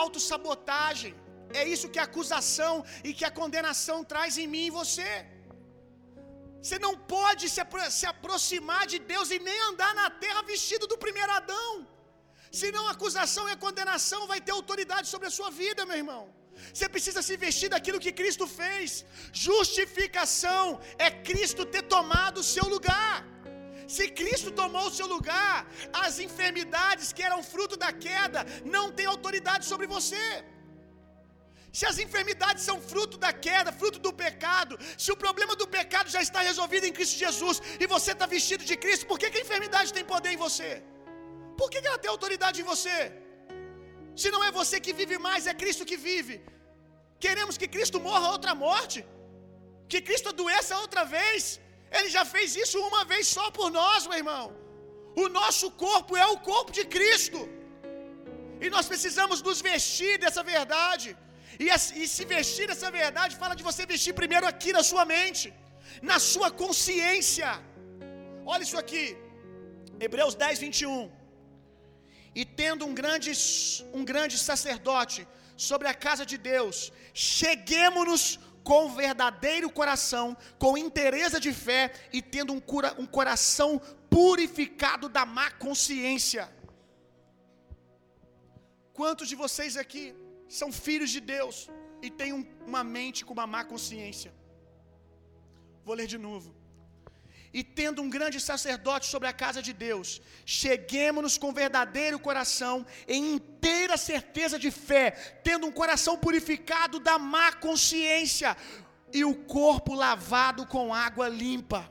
[0.03, 1.13] Autossabotagem
[1.61, 2.73] é isso que a acusação
[3.07, 5.11] e que a condenação traz em mim e você.
[6.61, 10.85] Você não pode se, apro se aproximar de Deus e nem andar na terra vestido
[10.91, 11.71] do primeiro Adão.
[12.61, 16.23] Senão acusação e a condenação vai ter autoridade sobre a sua vida, meu irmão.
[16.73, 18.89] Você precisa se vestir daquilo que Cristo fez.
[19.47, 20.63] Justificação
[21.05, 23.15] é Cristo ter tomado o seu lugar.
[23.95, 25.57] Se Cristo tomou o seu lugar,
[26.05, 28.45] as enfermidades que eram fruto da queda
[28.75, 30.23] não têm autoridade sobre você.
[31.77, 34.73] Se as enfermidades são fruto da queda, fruto do pecado,
[35.03, 38.63] se o problema do pecado já está resolvido em Cristo Jesus e você está vestido
[38.71, 40.71] de Cristo, por que, que a enfermidade tem poder em você?
[41.59, 42.97] Por que, ela tem autoridade em você?
[44.21, 46.35] Se não é você que vive mais, é Cristo que vive.
[47.25, 48.99] Queremos que Cristo morra outra morte?
[49.91, 51.43] Que Cristo adoeça outra vez?
[51.97, 54.45] Ele já fez isso uma vez só por nós, meu irmão.
[55.23, 57.41] O nosso corpo é o corpo de Cristo.
[58.63, 61.09] E nós precisamos nos vestir dessa verdade.
[61.63, 61.67] E,
[62.01, 65.47] e se vestir dessa verdade fala de você vestir primeiro aqui na sua mente,
[66.11, 67.49] na sua consciência.
[68.53, 69.05] Olha isso aqui,
[70.05, 71.22] Hebreus 10, 21.
[72.35, 73.31] E tendo um grande,
[73.93, 81.53] um grande sacerdote sobre a casa de Deus, cheguemos-nos com verdadeiro coração, com interesse de
[81.53, 83.79] fé e tendo um, cura, um coração
[84.09, 86.49] purificado da má consciência.
[88.93, 90.15] Quantos de vocês aqui
[90.47, 91.69] são filhos de Deus
[92.01, 94.33] e têm um, uma mente com uma má consciência?
[95.83, 96.62] Vou ler de novo.
[97.53, 103.35] E tendo um grande sacerdote sobre a casa de Deus, cheguemos-nos com verdadeiro coração, em
[103.35, 105.11] inteira certeza de fé,
[105.43, 108.57] tendo um coração purificado da má consciência
[109.19, 111.81] e o corpo lavado com água limpa.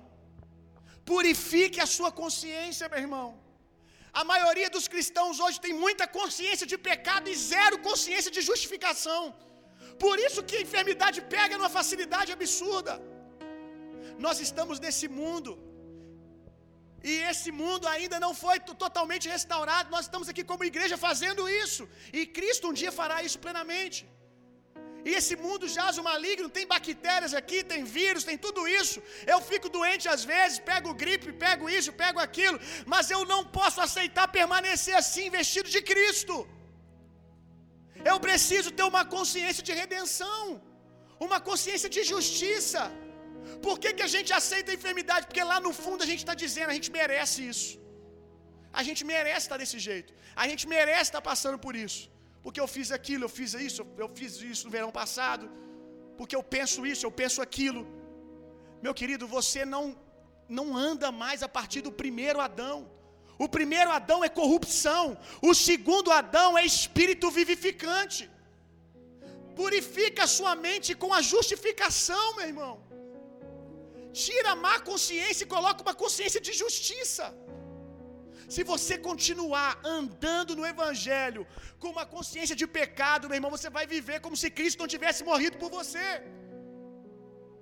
[1.05, 3.29] Purifique a sua consciência, meu irmão.
[4.21, 9.23] A maioria dos cristãos hoje tem muita consciência de pecado e zero consciência de justificação.
[10.05, 12.95] Por isso que a enfermidade pega numa facilidade absurda.
[14.27, 15.53] Nós estamos nesse mundo.
[17.11, 19.93] E esse mundo ainda não foi totalmente restaurado.
[19.97, 21.85] Nós estamos aqui como igreja fazendo isso.
[22.19, 24.01] E Cristo um dia fará isso plenamente.
[25.09, 28.99] E esse mundo jaz o maligno, tem bactérias aqui, tem vírus, tem tudo isso.
[29.33, 32.59] Eu fico doente às vezes, pego gripe, pego isso, pego aquilo,
[32.93, 36.37] mas eu não posso aceitar permanecer assim, vestido de Cristo.
[38.11, 40.43] Eu preciso ter uma consciência de redenção,
[41.27, 42.83] uma consciência de justiça.
[43.67, 45.27] Por que, que a gente aceita a enfermidade?
[45.29, 47.71] Porque lá no fundo a gente está dizendo, a gente merece isso.
[48.81, 50.11] A gente merece estar desse jeito.
[50.43, 52.03] A gente merece estar passando por isso.
[52.45, 55.45] Porque eu fiz aquilo, eu fiz isso, eu fiz isso no verão passado.
[56.19, 57.83] Porque eu penso isso, eu penso aquilo.
[58.85, 59.85] Meu querido, você não
[60.59, 62.77] não anda mais a partir do primeiro Adão.
[63.45, 65.05] O primeiro Adão é corrupção,
[65.51, 68.23] o segundo Adão é espírito vivificante.
[69.61, 72.75] Purifica a sua mente com a justificação, meu irmão.
[74.13, 77.27] Tira a má consciência e coloca uma consciência de justiça.
[78.55, 81.43] Se você continuar andando no Evangelho
[81.81, 85.23] com uma consciência de pecado, meu irmão, você vai viver como se Cristo não tivesse
[85.31, 86.07] morrido por você.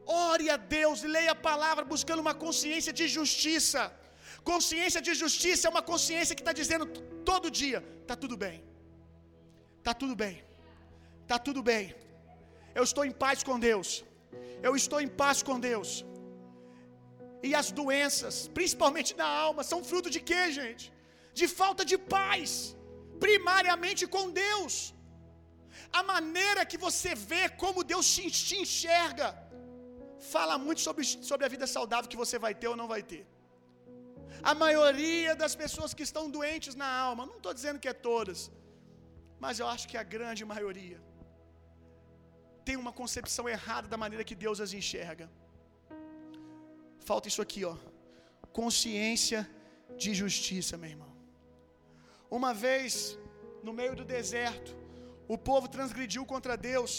[0.06, 3.82] Ore a Deus leia a palavra buscando uma consciência de justiça.
[4.52, 6.86] Consciência de justiça é uma consciência que está dizendo
[7.30, 8.56] todo dia: está tudo bem,
[9.78, 10.36] está tudo bem,
[11.22, 11.84] está tudo bem.
[12.78, 13.88] Eu estou em paz com Deus,
[14.68, 15.90] eu estou em paz com Deus.
[17.48, 20.86] E as doenças, principalmente na alma, são fruto de quê, gente?
[21.40, 22.50] De falta de paz,
[23.24, 24.74] primariamente com Deus.
[25.98, 28.06] A maneira que você vê como Deus
[28.48, 29.28] te enxerga,
[30.34, 33.24] fala muito sobre, sobre a vida saudável que você vai ter ou não vai ter.
[34.50, 38.50] A maioria das pessoas que estão doentes na alma, não estou dizendo que é todas,
[39.44, 41.00] mas eu acho que a grande maioria
[42.66, 45.26] tem uma concepção errada da maneira que Deus as enxerga.
[47.08, 47.76] Falta isso aqui, ó.
[48.60, 49.40] Consciência
[50.02, 51.12] de justiça, meu irmão.
[52.38, 52.92] Uma vez,
[53.66, 54.70] no meio do deserto,
[55.34, 56.92] o povo transgrediu contra Deus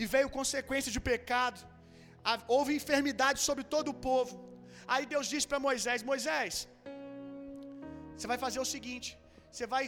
[0.00, 1.60] e veio consequência de pecado.
[2.56, 4.34] Houve enfermidade sobre todo o povo.
[4.92, 6.54] Aí Deus disse para Moisés: Moisés,
[8.16, 9.08] você vai fazer o seguinte:
[9.50, 9.84] você vai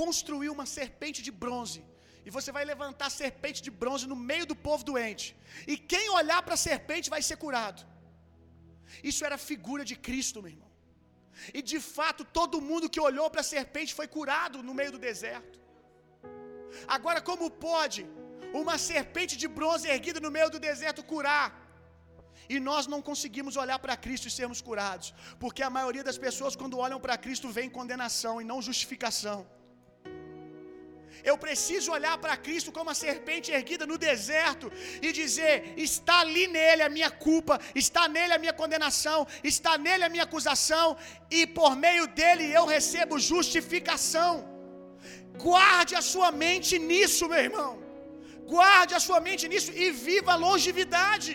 [0.00, 1.80] construir uma serpente de bronze.
[2.26, 5.26] E você vai levantar a serpente de bronze no meio do povo doente.
[5.72, 7.80] E quem olhar para a serpente vai ser curado.
[9.10, 10.70] Isso era figura de Cristo, meu irmão.
[11.58, 15.00] E de fato, todo mundo que olhou para a serpente foi curado no meio do
[15.08, 15.58] deserto.
[16.96, 18.06] Agora, como pode
[18.62, 21.48] uma serpente de bronze erguida no meio do deserto curar?
[22.48, 26.56] E nós não conseguimos olhar para Cristo e sermos curados, porque a maioria das pessoas,
[26.60, 29.38] quando olham para Cristo, vem condenação e não justificação.
[31.30, 34.66] Eu preciso olhar para Cristo como a serpente erguida no deserto
[35.06, 35.54] e dizer:
[35.88, 39.20] está ali nele a minha culpa, está nele a minha condenação,
[39.52, 40.88] está nele a minha acusação,
[41.38, 44.32] e por meio dele eu recebo justificação.
[45.46, 47.72] Guarde a sua mente nisso, meu irmão.
[48.54, 51.34] Guarde a sua mente nisso e viva longevidade.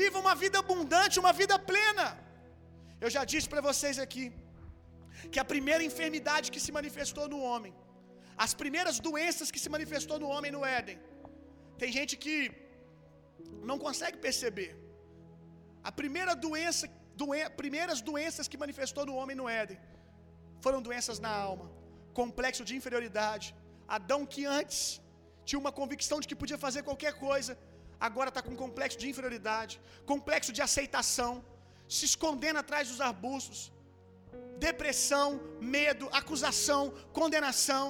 [0.00, 2.06] Viva uma vida abundante, uma vida plena.
[3.04, 4.24] Eu já disse para vocês aqui
[5.32, 7.72] que a primeira enfermidade que se manifestou no homem
[8.36, 10.98] as primeiras doenças que se manifestou no homem no Éden.
[11.78, 12.36] Tem gente que
[13.70, 14.70] não consegue perceber.
[15.82, 16.84] A primeira doença,
[17.20, 17.32] doen
[17.62, 19.78] primeiras doenças que manifestou no homem no Éden
[20.64, 21.66] foram doenças na alma,
[22.20, 23.46] complexo de inferioridade.
[23.96, 24.82] Adão que antes
[25.44, 27.52] tinha uma convicção de que podia fazer qualquer coisa,
[28.08, 29.74] agora está com complexo de inferioridade,
[30.12, 31.32] complexo de aceitação,
[31.96, 33.60] se escondendo atrás dos arbustos,
[34.68, 35.28] depressão,
[35.76, 36.82] medo, acusação,
[37.20, 37.86] condenação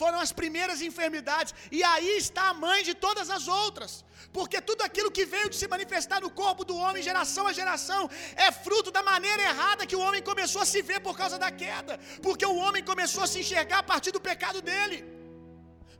[0.00, 3.92] foram as primeiras enfermidades, e aí está a mãe de todas as outras,
[4.36, 8.02] porque tudo aquilo que veio de se manifestar no corpo do homem, geração a geração,
[8.46, 11.50] é fruto da maneira errada que o homem começou a se ver por causa da
[11.62, 11.94] queda,
[12.26, 14.98] porque o homem começou a se enxergar a partir do pecado dele.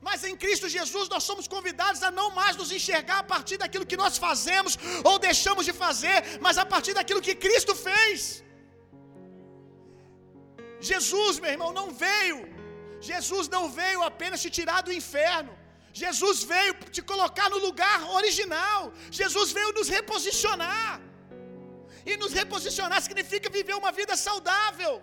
[0.07, 3.89] Mas em Cristo Jesus nós somos convidados a não mais nos enxergar a partir daquilo
[3.91, 4.73] que nós fazemos
[5.09, 8.43] ou deixamos de fazer, mas a partir daquilo que Cristo fez.
[10.91, 12.37] Jesus, meu irmão, não veio
[13.09, 15.53] Jesus não veio apenas te tirar do inferno.
[16.01, 18.79] Jesus veio te colocar no lugar original.
[19.19, 20.93] Jesus veio nos reposicionar.
[22.09, 24.93] E nos reposicionar significa viver uma vida saudável,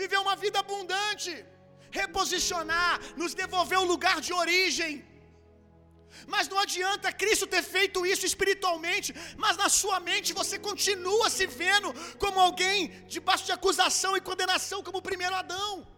[0.00, 1.32] viver uma vida abundante.
[2.00, 4.94] Reposicionar, nos devolver o lugar de origem.
[6.32, 11.46] Mas não adianta Cristo ter feito isso espiritualmente, mas na sua mente você continua se
[11.46, 11.92] vendo
[12.22, 15.95] como alguém debaixo de acusação e condenação, como o primeiro Adão.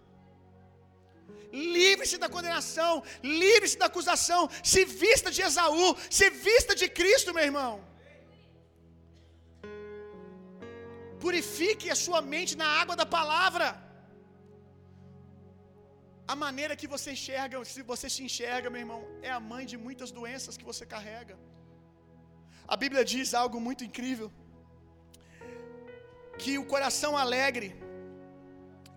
[1.53, 7.44] Livre-se da condenação, livre-se da acusação, se vista de Esaú, se vista de Cristo, meu
[7.51, 7.74] irmão.
[11.24, 13.68] Purifique a sua mente na água da palavra.
[16.32, 19.76] A maneira que você enxerga, se você se enxerga, meu irmão, é a mãe de
[19.86, 21.36] muitas doenças que você carrega.
[22.74, 24.28] A Bíblia diz algo muito incrível:
[26.40, 27.68] que o coração alegre,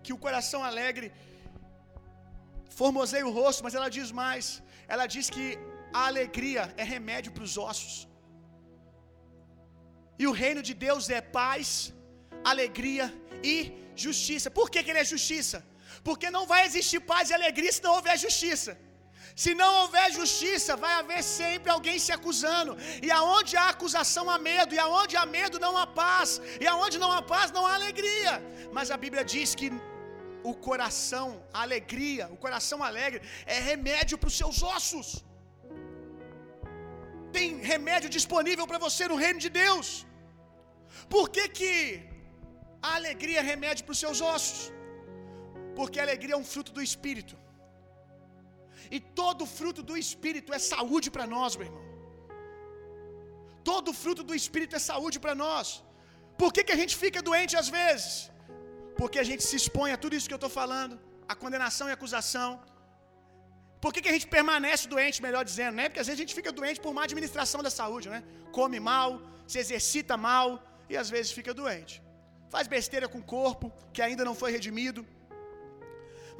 [0.04, 1.08] que o coração alegre
[2.80, 4.46] formoseia o rosto, mas ela diz mais.
[4.94, 5.46] Ela diz que
[6.00, 7.94] a alegria é remédio para os ossos.
[10.22, 11.66] E o reino de Deus é paz,
[12.52, 13.06] alegria
[13.54, 13.56] e
[14.04, 14.50] justiça.
[14.58, 15.58] Por que, que ele é justiça?
[16.06, 18.72] Porque não vai existir paz e alegria se não houver justiça.
[19.42, 22.72] Se não houver justiça, vai haver sempre alguém se acusando.
[23.06, 26.98] E aonde há acusação há medo, e aonde há medo não há paz, e aonde
[27.04, 28.34] não há paz não há alegria.
[28.76, 29.68] Mas a Bíblia diz que
[30.50, 31.26] o coração,
[31.56, 33.20] a alegria, o coração alegre
[33.56, 35.08] é remédio para os seus ossos.
[37.36, 39.88] Tem remédio disponível para você no reino de Deus.
[41.14, 41.70] Por que que
[42.88, 44.60] a alegria é remédio para os seus ossos?
[45.78, 47.36] Porque a alegria é um fruto do espírito.
[48.96, 51.86] E todo fruto do espírito é saúde para nós, meu irmão.
[53.70, 55.68] Todo fruto do espírito é saúde para nós.
[56.40, 58.12] Por que, que a gente fica doente às vezes?
[59.00, 60.94] Porque a gente se expõe a tudo isso que eu estou falando,
[61.32, 62.50] a condenação e acusação.
[63.82, 65.84] Por que, que a gente permanece doente, melhor dizendo, né?
[65.88, 68.20] Porque às vezes a gente fica doente por má administração da saúde, né?
[68.58, 69.08] Come mal,
[69.52, 70.46] se exercita mal
[70.90, 71.94] e às vezes fica doente.
[72.54, 75.02] Faz besteira com o corpo que ainda não foi redimido.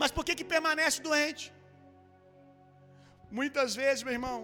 [0.01, 1.45] Mas por que que permanece doente?
[3.39, 4.39] Muitas vezes, meu irmão,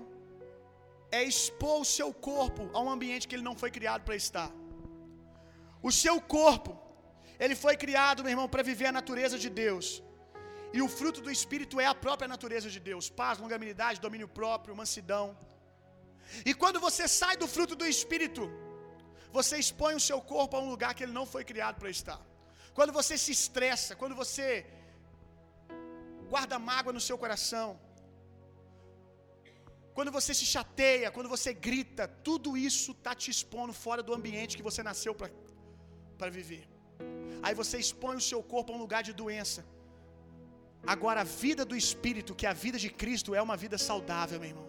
[1.18, 4.50] é expor o seu corpo a um ambiente que ele não foi criado para estar.
[5.88, 6.72] O seu corpo,
[7.44, 9.88] ele foi criado, meu irmão, para viver a natureza de Deus.
[10.76, 14.78] E o fruto do espírito é a própria natureza de Deus: paz, longanimidade, domínio próprio,
[14.82, 15.26] mansidão.
[16.48, 18.44] E quando você sai do fruto do espírito,
[19.38, 22.20] você expõe o seu corpo a um lugar que ele não foi criado para estar.
[22.76, 24.46] Quando você se estressa, quando você
[26.32, 27.68] guarda mágoa no seu coração,
[29.96, 34.56] quando você se chateia, quando você grita, tudo isso está te expondo fora do ambiente
[34.58, 36.64] que você nasceu para viver.
[37.42, 39.64] Aí você expõe o seu corpo a um lugar de doença.
[40.86, 44.38] Agora, a vida do Espírito, que é a vida de Cristo, é uma vida saudável,
[44.40, 44.68] meu irmão.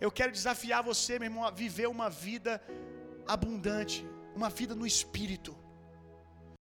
[0.00, 2.62] Eu quero desafiar você, meu irmão, a viver uma vida
[3.26, 5.56] abundante, uma vida no Espírito